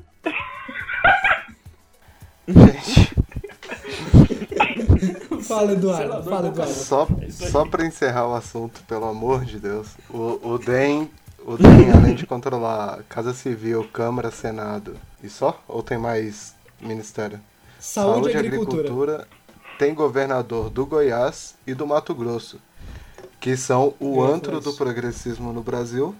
[2.48, 3.14] Gente,
[5.46, 6.02] Fala, Eduardo.
[6.02, 6.72] Senador Fala, Eduardo.
[6.72, 7.30] só, aí.
[7.30, 11.10] só pra encerrar o assunto, pelo amor de Deus, o, o DEM,
[11.44, 15.62] o DEM, além de controlar Casa Civil, Câmara, Senado e só?
[15.68, 17.40] Ou tem mais ministério?
[17.86, 19.26] Saúde, e agricultura.
[19.78, 22.58] tem governador do Goiás e do Mato Grosso,
[23.40, 24.70] que são o Eu antro conheço.
[24.70, 26.14] do progressismo no Brasil.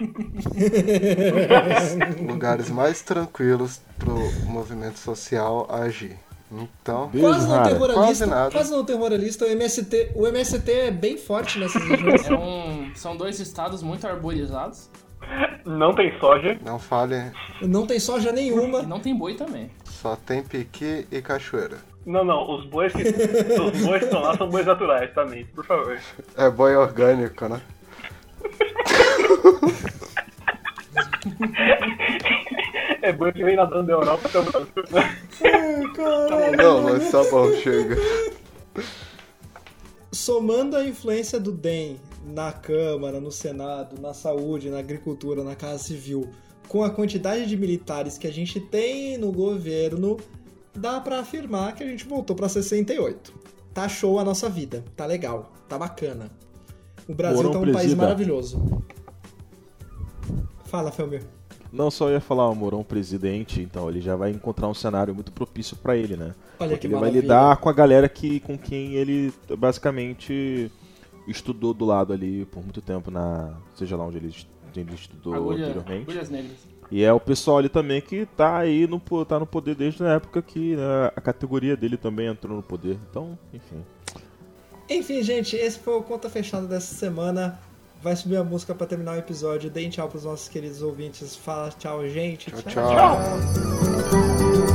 [2.26, 4.16] Lugares mais tranquilos pro
[4.46, 6.16] movimento social agir.
[6.50, 8.26] Então, Quase não tem Quase moralista.
[8.26, 8.50] nada.
[8.50, 9.44] Quase não tem moralista.
[9.46, 12.26] O MST, o MST é bem forte nessas regiões.
[12.28, 14.90] É um, são dois estados muito arborizados.
[15.64, 16.58] não tem soja.
[16.62, 18.82] não fale, Não tem soja E nenhuma.
[18.82, 19.70] não tem boi também.
[20.02, 21.78] Só tem piqui e cachoeira.
[22.04, 25.44] Não, não, os bois que, os bois que estão lá são bois naturais, tá, Nate?
[25.54, 25.96] Por favor.
[26.36, 27.62] É boi orgânico, né?
[33.00, 34.52] É boi que vem nadando da Europa também.
[36.56, 37.96] Não, mas tá bom, chega.
[40.10, 45.78] Somando a influência do DEM na Câmara, no Senado, na saúde, na agricultura, na Casa
[45.78, 46.28] Civil,
[46.68, 50.18] com a quantidade de militares que a gente tem no governo,
[50.74, 53.32] dá pra afirmar que a gente voltou pra 68.
[53.74, 56.30] Tá show a nossa vida, tá legal, tá bacana.
[57.08, 58.02] O Brasil Mourão tá um país presida.
[58.02, 58.82] maravilhoso.
[60.64, 61.22] Fala, Felmir.
[61.72, 65.32] Não só ia falar o Mourão presidente, então ele já vai encontrar um cenário muito
[65.32, 66.34] propício pra ele, né?
[66.60, 67.22] Olha Porque que ele vai maravilha.
[67.22, 70.70] lidar com a galera que com quem ele basicamente
[71.26, 74.34] estudou do lado ali por muito tempo na, seja lá onde ele,
[74.80, 76.02] ele estudou Agulha, anteriormente.
[76.02, 76.72] agulhas negras.
[76.90, 80.08] E é o pessoal ali também que tá aí no tá no poder desde a
[80.10, 82.98] época que né, a categoria dele também entrou no poder.
[83.10, 83.82] Então, enfim.
[84.90, 87.58] Enfim, gente, esse foi o Conta Fechada dessa semana.
[88.02, 89.70] Vai subir a música pra terminar o episódio.
[89.70, 91.34] Deem tchau pros nossos queridos ouvintes.
[91.34, 92.50] Fala tchau, gente.
[92.50, 92.92] Tchau, tchau.
[92.92, 94.71] tchau.